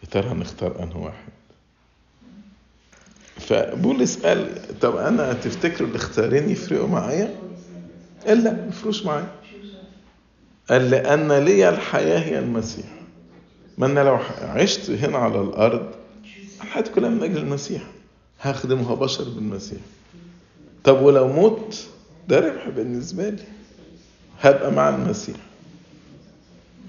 يا 0.02 0.08
ترى 0.10 0.28
هنختار 0.28 0.82
انهي 0.82 1.00
واحد؟ 1.00 1.32
فبولس 3.36 4.16
قال 4.26 4.48
طب 4.80 4.96
أنا 4.96 5.32
تفتكروا 5.32 5.88
الاختيارين 5.88 6.50
يفرقوا 6.50 6.88
معايا؟ 6.88 7.34
قال 8.26 8.44
لا 8.44 8.52
ما 8.52 8.66
يفرقوش 8.68 9.04
معايا. 9.04 9.28
قال 10.70 10.90
لأن 10.90 11.32
لي 11.32 11.68
الحياة 11.68 12.18
هي 12.18 12.38
المسيح. 12.38 12.86
ما 13.78 13.86
أنا 13.86 14.00
لو 14.00 14.14
عشت 14.42 14.90
هنا 14.90 15.18
على 15.18 15.40
الأرض 15.40 15.90
حياتي 16.60 16.90
كلها 16.90 17.08
من 17.10 17.22
أجل 17.22 17.36
المسيح. 17.38 17.82
هخدمها 18.40 18.94
بشر 18.94 19.24
بالمسيح. 19.24 19.78
طب 20.84 21.02
ولو 21.02 21.28
مت 21.50 21.86
ده 22.28 22.40
ربح 22.40 22.68
بالنسبة 22.68 23.28
لي. 23.28 23.42
هبقى 24.40 24.72
مع 24.72 24.88
المسيح. 24.88 25.36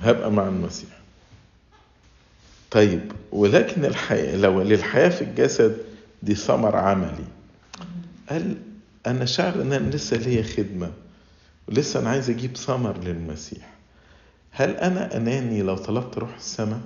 هبقى 0.02 0.32
مع 0.32 0.48
المسيح. 0.48 0.90
طيب 2.72 3.12
ولكن 3.32 3.86
الحياة 3.86 4.36
لو 4.38 4.62
للحياة 4.62 5.10
في 5.10 5.22
الجسد 5.22 5.78
دي 6.24 6.36
ثمر 6.36 6.76
عملي. 6.76 7.26
قال 8.30 8.56
أنا 9.08 9.26
شعر 9.26 9.62
إن 9.62 9.74
أنا 9.74 9.90
لسه 9.90 10.18
ليا 10.18 10.44
خدمة. 10.44 10.92
ولسه 11.68 12.00
أنا 12.00 12.10
عايز 12.10 12.30
أجيب 12.30 12.58
ثمر 12.58 12.98
للمسيح. 12.98 13.74
هل 14.52 14.70
أنا 14.72 15.18
أناني 15.18 15.62
لو 15.62 15.76
طلبت 15.78 16.18
روح 16.18 16.36
السماء؟ 16.36 16.82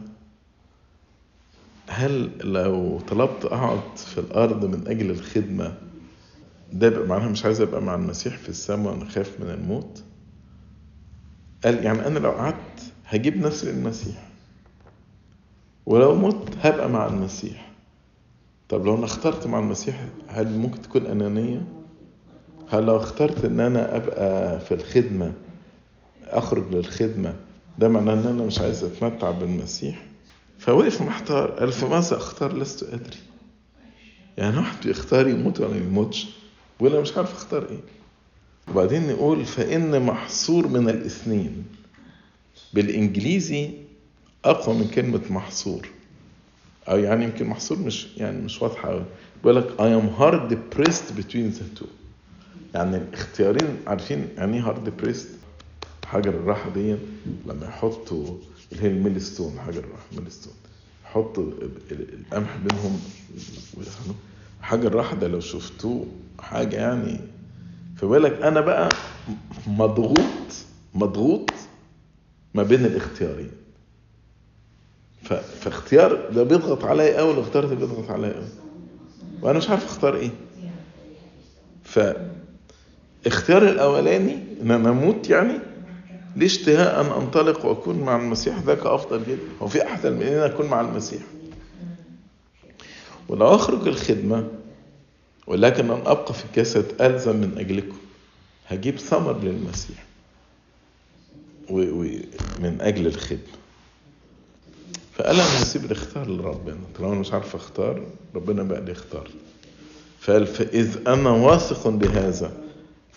هل 1.89 2.31
لو 2.53 2.99
طلبت 2.99 3.45
أقعد 3.45 3.97
في 3.97 4.17
الأرض 4.17 4.65
من 4.65 4.87
أجل 4.87 5.09
الخدمة 5.11 5.77
ده 6.73 6.87
يبقى 6.87 7.07
معناها 7.07 7.29
مش 7.29 7.45
عايز 7.45 7.61
أبقى 7.61 7.81
مع 7.81 7.95
المسيح 7.95 8.37
في 8.37 8.49
السماء 8.49 9.05
خايف 9.05 9.39
من 9.41 9.49
الموت؟ 9.49 10.03
قال 11.63 11.83
يعني 11.85 12.07
أنا 12.07 12.19
لو 12.19 12.31
قعدت 12.31 12.83
هجيب 13.05 13.37
نفسي 13.37 13.71
للمسيح 13.71 14.29
ولو 15.85 16.15
مت 16.15 16.57
هبقى 16.61 16.89
مع 16.89 17.07
المسيح. 17.07 17.71
طب 18.69 18.85
لو 18.85 18.95
أنا 18.95 19.05
اخترت 19.05 19.47
مع 19.47 19.59
المسيح 19.59 20.05
هل 20.27 20.57
ممكن 20.57 20.81
تكون 20.81 21.05
أنانية؟ 21.05 21.61
هل 22.71 22.83
لو 22.85 22.97
اخترت 22.97 23.45
إن 23.45 23.59
أنا 23.59 23.95
أبقى 23.95 24.59
في 24.59 24.73
الخدمة 24.73 25.33
أخرج 26.27 26.75
للخدمة 26.75 27.33
ده 27.79 27.87
معناه 27.89 28.13
إن 28.13 28.27
أنا 28.27 28.43
مش 28.43 28.59
عايز 28.59 28.83
أتمتع 28.83 29.31
بالمسيح؟ 29.31 30.05
فوقف 30.59 31.01
محتار 31.01 31.51
قال 31.51 31.71
فماذا 31.71 32.17
أختار 32.17 32.57
لست 32.57 32.83
أدري. 32.83 33.17
يعني 34.37 34.57
واحد 34.57 34.75
بيختار 34.87 35.27
يموت 35.27 35.59
ولا 35.59 35.69
ما 35.69 35.77
يموتش؟ 35.77 36.27
أنا 36.81 36.99
مش 37.01 37.17
عارف 37.17 37.31
أختار 37.33 37.69
إيه. 37.69 37.79
وبعدين 38.71 39.07
نقول 39.07 39.45
فإن 39.45 40.01
محصور 40.05 40.67
من 40.67 40.89
الاثنين. 40.89 41.65
بالإنجليزي 42.73 43.69
أقوى 44.45 44.75
من 44.75 44.87
كلمة 44.87 45.21
محصور. 45.29 45.87
أو 46.89 46.97
يعني 46.99 47.23
يمكن 47.25 47.45
محصور 47.47 47.79
مش 47.79 48.07
يعني 48.17 48.41
مش 48.41 48.61
واضحة 48.61 48.89
قوي 48.89 49.03
بيقول 49.43 49.55
لك 49.55 49.67
I 49.77 50.01
am 50.01 50.19
hard 50.21 50.53
pressed 50.77 51.13
between 51.19 51.59
the 51.59 51.79
two. 51.81 51.87
يعني 52.75 52.97
الاختيارين 52.97 53.77
عارفين 53.87 54.27
يعني 54.37 54.57
إيه 54.57 54.63
hard 54.73 55.01
pressed. 55.03 55.27
حجر 56.05 56.29
الراحة 56.29 56.69
دي 56.69 56.95
لما 57.45 57.65
يحطوا 57.65 58.37
اللي 58.71 58.83
هي 58.83 58.87
الميلستون 58.87 59.59
حجر 59.59 59.79
الراحة 59.83 60.05
ميلستون. 60.17 60.53
يحطوا 61.05 61.51
القمح 61.91 62.57
بينهم 62.57 62.99
حجر 64.61 64.87
الراحة 64.87 65.15
ده 65.15 65.27
لو 65.27 65.39
شفتوه 65.39 66.05
حاجة 66.39 66.75
يعني 66.75 67.19
فبالك 67.97 68.41
أنا 68.41 68.61
بقى 68.61 68.89
مضغوط 69.67 70.19
مضغوط 70.95 71.49
ما 72.53 72.63
بين 72.63 72.85
الاختيارين. 72.85 73.51
فاختيار 75.59 76.29
ده 76.31 76.43
بيضغط 76.43 76.83
عليا 76.85 77.17
قوي 77.17 77.29
والاختيار 77.29 77.65
ده 77.65 77.75
بيضغط 77.75 78.09
عليا 78.11 78.33
قوي 78.33 78.47
وأنا 79.41 79.57
مش 79.57 79.69
عارف 79.69 79.85
أختار 79.85 80.15
إيه. 80.15 80.31
فاختيار 83.23 83.63
الأولاني 83.63 84.37
ان 84.61 84.71
أنا 84.71 84.89
أموت 84.89 85.29
يعني 85.29 85.53
ليه 86.35 86.45
اشتهاء 86.45 87.01
أن 87.01 87.05
أنطلق 87.21 87.65
وأكون 87.65 87.99
مع 87.99 88.15
المسيح؟ 88.15 88.59
ذاك 88.59 88.85
أفضل 88.85 89.23
جدا. 89.27 89.37
هو 89.61 89.67
في 89.67 89.83
أحسن 89.83 90.13
من 90.13 90.21
أن 90.23 90.39
أكون 90.39 90.65
مع 90.65 90.81
المسيح. 90.81 91.21
ولو 93.29 93.55
أخرج 93.55 93.87
الخدمة 93.87 94.47
ولكن 95.47 95.91
أن 95.91 96.01
أبقى 96.05 96.33
في 96.33 96.45
الجسد 96.45 97.01
ألزم 97.01 97.35
من 97.35 97.57
أجلكم. 97.57 97.97
هجيب 98.67 98.99
ثمر 98.99 99.39
للمسيح. 99.39 100.05
ومن 101.69 102.77
أجل 102.81 103.07
الخدمة. 103.07 103.39
فقال 105.15 105.35
أنا 105.35 105.61
هسيب 105.63 105.85
الاختيار 105.85 106.27
لربنا. 106.29 106.77
طالما 106.95 107.11
أنا 107.11 107.19
مش 107.19 107.33
عارف 107.33 107.55
أختار 107.55 108.03
ربنا 108.35 108.63
بقى 108.63 108.79
اللي 108.79 108.91
يختار. 108.91 109.29
فقال 110.19 110.47
فإذ 110.47 110.97
أنا 111.07 111.29
واثق 111.29 111.87
بهذا 111.87 112.51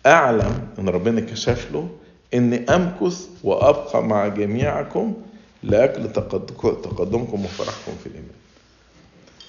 أعلم 0.07 0.69
أن 0.79 0.89
ربنا 0.89 1.21
كشف 1.21 1.73
له 1.73 1.89
إني 2.35 2.57
أمكث 2.75 3.29
وأبقى 3.45 4.05
مع 4.05 4.29
جميعكم 4.29 5.15
لأجل 5.63 6.13
تقدمكم 6.13 7.45
وفرحكم 7.45 7.93
في 8.03 8.07
الإيمان. 8.07 8.29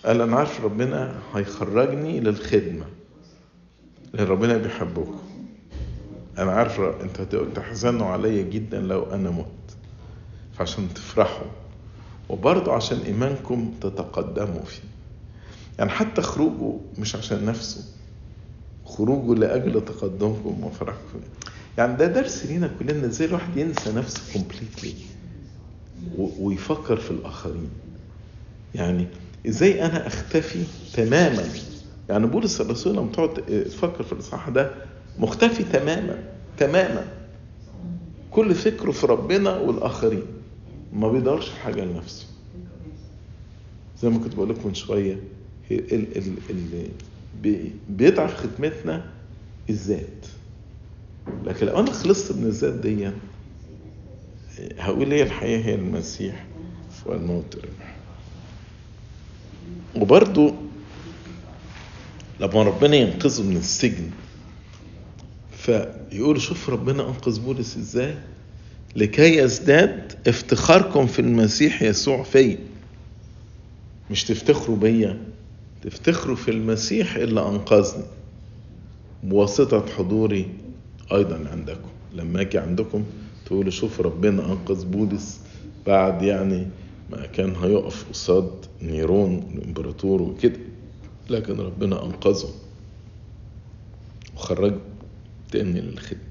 قال 0.05 0.21
أنا 0.21 0.37
عارف 0.37 0.63
ربنا 0.63 1.15
هيخرجني 1.35 2.19
للخدمة. 2.19 2.85
لأن 4.13 4.27
ربنا 4.27 4.57
بيحبكم. 4.57 5.19
أنا 6.37 6.51
عارف 6.51 6.79
أنتوا 6.79 7.45
تحزنوا 7.55 8.07
عليا 8.07 8.41
جدا 8.43 8.81
لو 8.81 9.03
أنا 9.03 9.29
مت. 9.29 9.45
فعشان 10.57 10.93
تفرحوا. 10.93 11.47
وبرضه 12.29 12.73
عشان 12.73 12.99
إيمانكم 13.05 13.73
تتقدموا 13.81 14.63
فيه. 14.65 14.83
يعني 15.79 15.89
حتى 15.89 16.21
خروجه 16.21 16.79
مش 16.97 17.15
عشان 17.15 17.45
نفسه. 17.45 17.83
خروجه 18.85 19.39
لأجل 19.39 19.85
تقدمكم 19.85 20.63
وفرحكم 20.63 21.19
يعني 21.77 21.97
ده 21.97 22.07
درس 22.07 22.45
لينا 22.45 22.69
كلنا 22.79 23.05
إزاي 23.05 23.27
الواحد 23.27 23.57
ينسى 23.57 23.91
نفسه 23.91 24.33
كومبليتلي 24.33 24.93
ويفكر 26.39 26.95
في 26.97 27.11
الآخرين. 27.11 27.69
يعني 28.75 29.07
إزاي 29.47 29.85
أنا 29.85 30.07
أختفي 30.07 30.63
تماما. 30.93 31.43
يعني 32.09 32.27
بولس 32.27 32.61
الرسول 32.61 32.93
لما 32.97 33.11
تقعد 33.11 33.33
تفكر 33.65 34.03
في 34.03 34.13
الإصحاح 34.13 34.49
ده 34.49 34.71
مختفي 35.19 35.63
تماما 35.63 36.23
تماما. 36.57 37.05
كل 38.31 38.55
فكره 38.55 38.91
في 38.91 39.07
ربنا 39.07 39.55
والآخرين. 39.57 40.23
ما 40.93 41.11
بيدورش 41.11 41.49
حاجة 41.49 41.83
لنفسه. 41.85 42.25
زي 44.01 44.09
ما 44.09 44.19
كنت 44.19 44.35
بقول 44.35 44.49
لكم 44.49 44.67
من 44.67 44.73
شوية 44.73 45.19
اللي 45.71 46.89
بيضعف 47.89 48.35
خدمتنا 48.35 49.05
الذات. 49.69 50.25
لكن 51.45 51.65
لو 51.65 51.79
أنا 51.79 51.91
خلصت 51.91 52.31
من 52.31 52.43
الذات 52.43 52.73
دي 52.73 53.09
هقول 54.79 55.13
هي 55.13 55.23
الحياة 55.23 55.57
هي 55.59 55.75
المسيح 55.75 56.45
والموت 57.05 57.55
ربح 57.55 57.95
وبرضو 59.95 60.53
لما 62.39 62.63
ربنا 62.63 62.95
ينقذه 62.95 63.43
من 63.43 63.57
السجن 63.57 64.09
فيقول 65.57 66.41
شوف 66.41 66.69
ربنا 66.69 67.07
أنقذ 67.07 67.39
بولس 67.39 67.77
إزاي؟ 67.77 68.15
لكي 68.95 69.37
يزداد 69.37 70.13
افتخاركم 70.27 71.07
في 71.07 71.19
المسيح 71.19 71.81
يسوع 71.81 72.23
فيا. 72.23 72.57
مش 74.11 74.23
تفتخروا 74.23 74.77
بيا. 74.77 75.21
تفتخروا 75.83 76.35
في 76.35 76.51
المسيح 76.51 77.15
اللي 77.15 77.47
أنقذني. 77.47 78.05
بواسطة 79.23 79.85
حضوري 79.97 80.53
أيضا 81.11 81.49
عندكم. 81.49 81.89
لما 82.13 82.41
أجي 82.41 82.57
عندكم 82.57 83.03
تقولوا 83.45 83.71
شوف 83.71 84.01
ربنا 84.01 84.45
أنقذ 84.45 84.85
بولس 84.85 85.39
بعد 85.87 86.21
يعني 86.21 86.67
ما 87.11 87.25
كان 87.25 87.55
هيقف 87.55 88.09
قصاد 88.09 88.51
نيرون 88.81 89.51
الإمبراطور 89.53 90.21
وكده. 90.21 90.59
لكن 91.29 91.59
ربنا 91.59 92.05
أنقذه 92.05 92.49
وخرجه 94.35 94.79
تاني 95.51 95.81
للخدمة. 95.81 96.21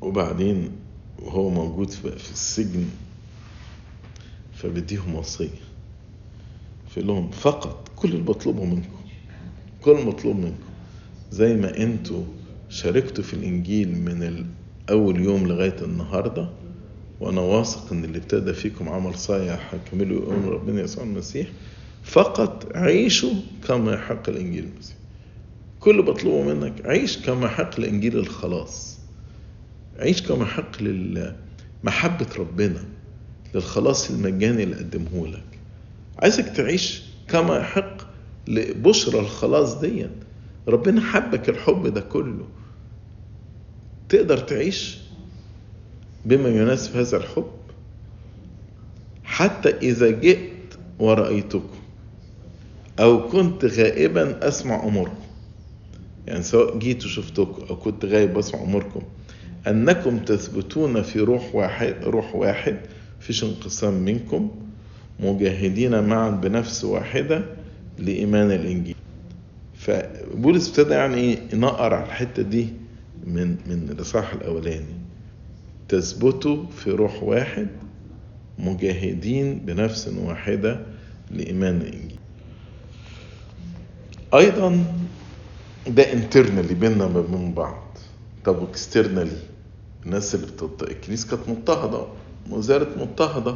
وبعدين 0.00 0.70
وهو 1.18 1.50
موجود 1.50 1.90
في 1.90 2.32
السجن 2.32 2.86
فبديهم 4.54 5.14
وصية. 5.14 5.48
في 6.94 7.00
لهم 7.02 7.30
فقط 7.30 7.88
كل 7.96 8.08
اللي 8.08 8.22
بطلبه 8.22 8.64
منكم 8.64 8.98
كل 9.82 9.90
المطلوب 9.90 10.36
منكم. 10.36 10.54
زي 11.30 11.54
ما 11.54 11.76
أنتوا 11.78 12.22
شاركتوا 12.68 13.24
في 13.24 13.34
الإنجيل 13.34 13.88
من 13.98 14.46
أول 14.90 15.20
يوم 15.20 15.46
لغاية 15.46 15.76
النهارده 15.82 16.48
وأنا 17.20 17.40
واثق 17.40 17.92
إن 17.92 18.04
اللي 18.04 18.18
ابتدى 18.18 18.52
فيكم 18.52 18.88
عمل 18.88 19.14
صالح 19.14 19.74
هيكملوا 19.74 20.32
يوم 20.32 20.48
ربنا 20.48 20.80
يسوع 20.82 21.04
المسيح. 21.04 21.46
فقط 22.02 22.76
عيشوا 22.76 23.34
كما 23.68 23.94
يحق 23.94 24.28
الإنجيل 24.28 24.64
المسيح. 24.64 24.96
كل 25.80 26.02
بطلبه 26.02 26.42
منك 26.42 26.86
عيش 26.86 27.18
كما 27.18 27.46
يحق 27.46 27.80
لانجيل 27.80 28.16
الخلاص. 28.18 28.98
عيش 29.98 30.22
كما 30.22 30.42
يحق 30.44 30.82
لمحبه 30.82 32.26
ربنا 32.38 32.84
للخلاص 33.54 34.10
المجاني 34.10 34.62
اللي 34.62 34.76
قدمه 34.76 35.26
لك 35.26 35.53
عايزك 36.18 36.48
تعيش 36.48 37.02
كما 37.28 37.56
يحق 37.56 37.96
لبشرى 38.48 39.20
الخلاص 39.20 39.74
دي 39.80 40.06
ربنا 40.68 41.00
حبك 41.00 41.48
الحب 41.48 41.86
ده 41.86 42.00
كله. 42.00 42.44
تقدر 44.08 44.38
تعيش 44.38 44.98
بما 46.24 46.48
يناسب 46.48 46.96
هذا 46.96 47.16
الحب. 47.16 47.50
حتى 49.24 49.68
إذا 49.68 50.10
جئت 50.10 50.74
ورأيتكم 50.98 51.78
أو 53.00 53.28
كنت 53.28 53.64
غائبا 53.64 54.48
أسمع 54.48 54.84
أموركم. 54.84 55.24
يعني 56.26 56.42
سواء 56.42 56.78
جيت 56.78 57.04
وشفتكم 57.04 57.62
أو 57.70 57.76
كنت 57.76 58.04
غايب 58.04 58.34
بسمع 58.34 58.62
أموركم. 58.62 59.02
أنكم 59.66 60.18
تثبتون 60.18 61.02
في 61.02 61.20
روح 61.20 61.54
واحد 61.54 61.94
روح 62.02 62.34
واحد 62.34 62.80
فيش 63.20 63.44
انقسام 63.44 63.94
منكم. 63.94 64.50
مجاهدين 65.20 66.04
معا 66.04 66.30
بنفس 66.30 66.84
واحدة 66.84 67.44
لإيمان 67.98 68.50
الإنجيل. 68.50 68.96
فبولس 69.74 70.68
ابتدى 70.68 70.94
يعني 70.94 71.14
إيه 71.16 71.38
ينقر 71.52 71.94
على 71.94 72.04
الحتة 72.06 72.42
دي 72.42 72.68
من 73.26 73.48
من 73.66 73.88
الإصحاح 73.90 74.32
الأولاني. 74.32 74.94
تثبتوا 75.88 76.66
في 76.66 76.90
روح 76.90 77.22
واحد 77.22 77.66
مجاهدين 78.58 79.58
بنفس 79.58 80.08
واحدة 80.08 80.80
لإيمان 81.30 81.76
الإنجيل. 81.76 82.18
أيضا 84.34 84.84
ده 85.86 86.12
انترنالي 86.12 86.74
بيننا 86.74 87.04
وبين 87.04 87.54
بعض. 87.54 87.98
طب 88.44 88.62
اكسترنالي 88.62 89.38
الناس 90.06 90.34
اللي 90.34 90.46
بتضطهد 90.46 90.90
الكنيسة 90.90 91.28
كانت 91.30 91.48
مضطهدة 91.48 92.06
زالت 92.60 92.98
مضطهدة. 92.98 93.54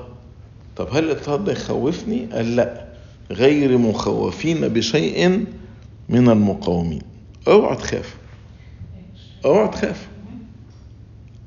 طب 0.79 0.89
هل 0.93 1.05
الاضطهاد 1.05 1.45
ده 1.45 1.53
يخوفني؟ 1.53 2.27
قال 2.27 2.57
لا. 2.57 2.85
غير 3.31 3.79
مخوفين 3.79 4.69
بشيء 4.69 5.47
من 6.09 6.29
المقاومين. 6.29 7.03
اوعى 7.49 7.77
تخاف. 7.77 8.17
اوعى 9.45 9.69
تخاف. 9.69 10.09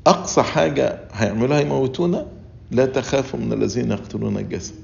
أقصى 0.07 0.41
حاجة 0.41 0.99
هيعملوها 1.13 1.59
يموتونا 1.59 2.27
لا 2.71 2.85
تخافوا 2.85 3.39
من 3.39 3.53
الذين 3.53 3.91
يقتلون 3.91 4.37
الجسد. 4.37 4.75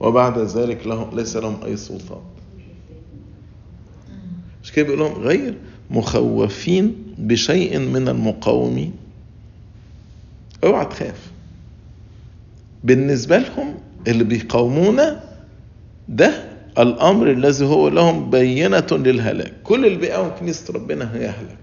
وبعد 0.00 0.38
ذلك 0.38 0.86
لهم 0.86 1.16
ليس 1.16 1.36
لهم 1.36 1.64
أي 1.64 1.76
سلطان. 1.76 2.20
مش 4.62 4.72
كده 4.72 4.84
بيقول 4.84 4.98
لهم 4.98 5.12
غير 5.12 5.58
مخوفين 5.90 6.96
بشيء 7.18 7.78
من 7.78 8.08
المقاومين. 8.08 8.92
اوعى 10.64 10.84
تخاف. 10.84 11.30
بالنسبة 12.84 13.38
لهم 13.38 13.74
اللي 14.08 14.24
بيقاومونا 14.24 15.24
ده 16.08 16.44
الأمر 16.78 17.30
الذي 17.30 17.64
هو 17.66 17.88
لهم 17.88 18.30
بينة 18.30 18.86
للهلاك. 18.92 19.52
كل 19.64 19.86
اللي 19.86 19.98
بيقاوم 19.98 20.30
كنيسة 20.40 20.74
ربنا 20.74 21.14
هيهلك. 21.16 21.58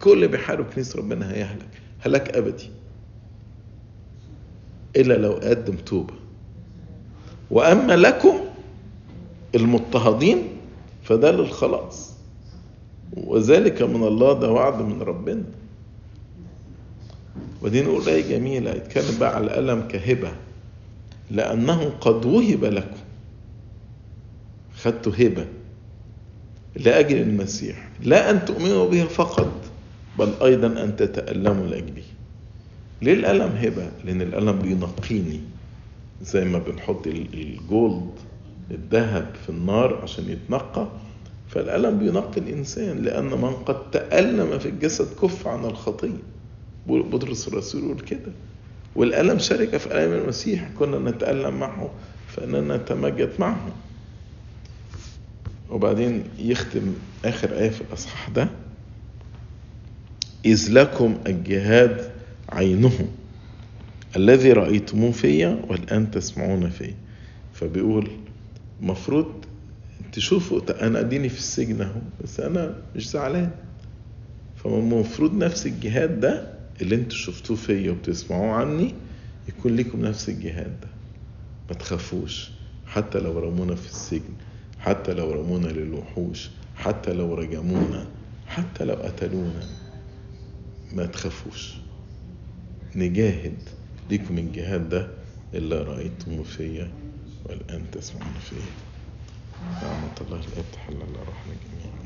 كل 0.00 0.12
اللي 0.12 0.26
بيحارب 0.28 0.64
كنيسة 0.74 0.98
ربنا 0.98 1.32
هيهلك. 1.32 1.68
هلاك 2.00 2.30
أبدي. 2.36 2.70
إلا 4.96 5.14
لو 5.14 5.32
قدم 5.32 5.74
توبة 5.76 6.14
وأما 7.50 7.96
لكم 7.96 8.34
المضطهدين 9.54 10.42
فده 11.02 11.30
للخلاص 11.30 12.12
وذلك 13.16 13.82
من 13.82 14.04
الله 14.06 14.32
ده 14.32 14.50
وعد 14.52 14.82
من 14.82 15.02
ربنا. 15.02 15.44
ودي 17.62 17.82
نقول 17.82 18.08
آية 18.08 18.28
جميلة. 18.28 18.70
يتكلم 18.70 19.18
بقى 19.20 19.34
على 19.36 19.44
الألم 19.44 19.88
كهبة. 19.88 20.32
لأنه 21.30 21.90
قد 22.00 22.24
وهب 22.24 22.64
لكم. 22.64 22.96
خدتوا 24.76 25.12
هبة 25.18 25.46
لأجل 26.76 27.16
المسيح. 27.16 27.88
لا 28.02 28.30
أن 28.30 28.44
تؤمنوا 28.44 28.90
به 28.90 29.04
فقط 29.04 29.52
بل 30.18 30.32
أيضا 30.42 30.66
أن 30.84 30.96
تتألموا 30.96 31.66
لأجله. 31.66 32.02
ليه 33.02 33.12
الألم 33.12 33.56
هبة؟ 33.56 33.90
لأن 34.04 34.22
الألم 34.22 34.58
بينقيني 34.58 35.40
زي 36.22 36.44
ما 36.44 36.58
بنحط 36.58 37.06
الجولد 37.06 38.10
الذهب 38.70 39.34
في 39.42 39.48
النار 39.50 39.94
عشان 40.02 40.28
يتنقى. 40.28 40.88
فالألم 41.48 41.98
بينقي 41.98 42.40
الإنسان 42.40 42.98
لأن 42.98 43.24
من 43.24 43.52
قد 43.66 43.90
تألم 43.90 44.58
في 44.58 44.68
الجسد 44.68 45.14
كف 45.22 45.46
عن 45.46 45.64
الخطية 45.64 46.22
بطرس 46.86 47.48
الرسول 47.48 47.84
يقول 47.84 48.00
كده. 48.00 48.32
والألم 48.98 49.38
شركة 49.38 49.78
في 49.78 49.86
ألم 50.04 50.12
المسيح. 50.12 50.68
كنا 50.78 51.10
نتألم 51.10 51.60
معه 51.60 51.90
فإننا 52.28 52.76
نتمجد 52.76 53.30
معه. 53.38 53.68
وبعدين 55.70 56.24
يختم 56.38 56.94
آخر 57.24 57.58
آية 57.58 57.70
في 57.70 57.80
الأصحاح 57.80 58.28
ده. 58.28 58.48
إذ 60.44 60.72
لكم 60.72 61.18
الجهاد 61.26 62.10
عينه. 62.48 63.08
الذي 64.16 64.52
رأيتموه 64.52 65.12
فيا 65.12 65.62
والآن 65.68 66.10
تسمعون 66.10 66.70
فيه. 66.70 66.94
فبيقول 67.54 68.10
مفروض 68.80 69.26
تشوفوا 70.12 70.86
أنا 70.86 71.00
أديني 71.00 71.28
في 71.28 71.38
السجن 71.38 71.80
أهو 71.82 72.00
بس 72.24 72.40
أنا 72.40 72.74
مش 72.96 73.10
زعلان. 73.10 73.50
فالمفروض 74.56 75.34
نفس 75.34 75.66
الجهاد 75.66 76.20
ده 76.20 76.57
اللي 76.82 76.94
أنتوا 76.94 77.16
شفتوه 77.18 77.56
فيا 77.56 77.90
وبتسمعوه 77.90 78.52
عني 78.54 78.94
يكون 79.48 79.76
لكم 79.76 80.00
نفس 80.04 80.28
الجهاد 80.28 80.80
ده. 80.80 80.88
ما 81.68 81.74
تخافوش. 81.74 82.50
حتى 82.86 83.18
لو 83.18 83.38
رمونا 83.38 83.74
في 83.74 83.86
السجن 83.86 84.34
حتى 84.78 85.12
لو 85.14 85.32
رمونا 85.32 85.66
للوحوش 85.68 86.50
حتى 86.76 87.12
لو 87.12 87.34
رجمونا 87.34 88.06
حتى 88.46 88.84
لو 88.84 88.94
قتلونا 88.94 89.62
ما 90.92 91.06
تخافوش. 91.06 91.74
نجاهد 92.96 93.56
ليكم 94.10 94.38
الجهاد 94.38 94.88
ده 94.88 95.08
اللي 95.54 95.82
رأيتم 95.82 96.42
فيا 96.42 96.90
والآن 97.44 97.90
تسمعون 97.92 98.34
فيه. 98.50 98.56
نعمة 99.82 100.12
الله 100.20 100.36
الآب 100.36 100.64
تحل 100.72 100.94
على 100.94 101.18
روحنا 101.26 101.52
جميعا. 101.64 101.97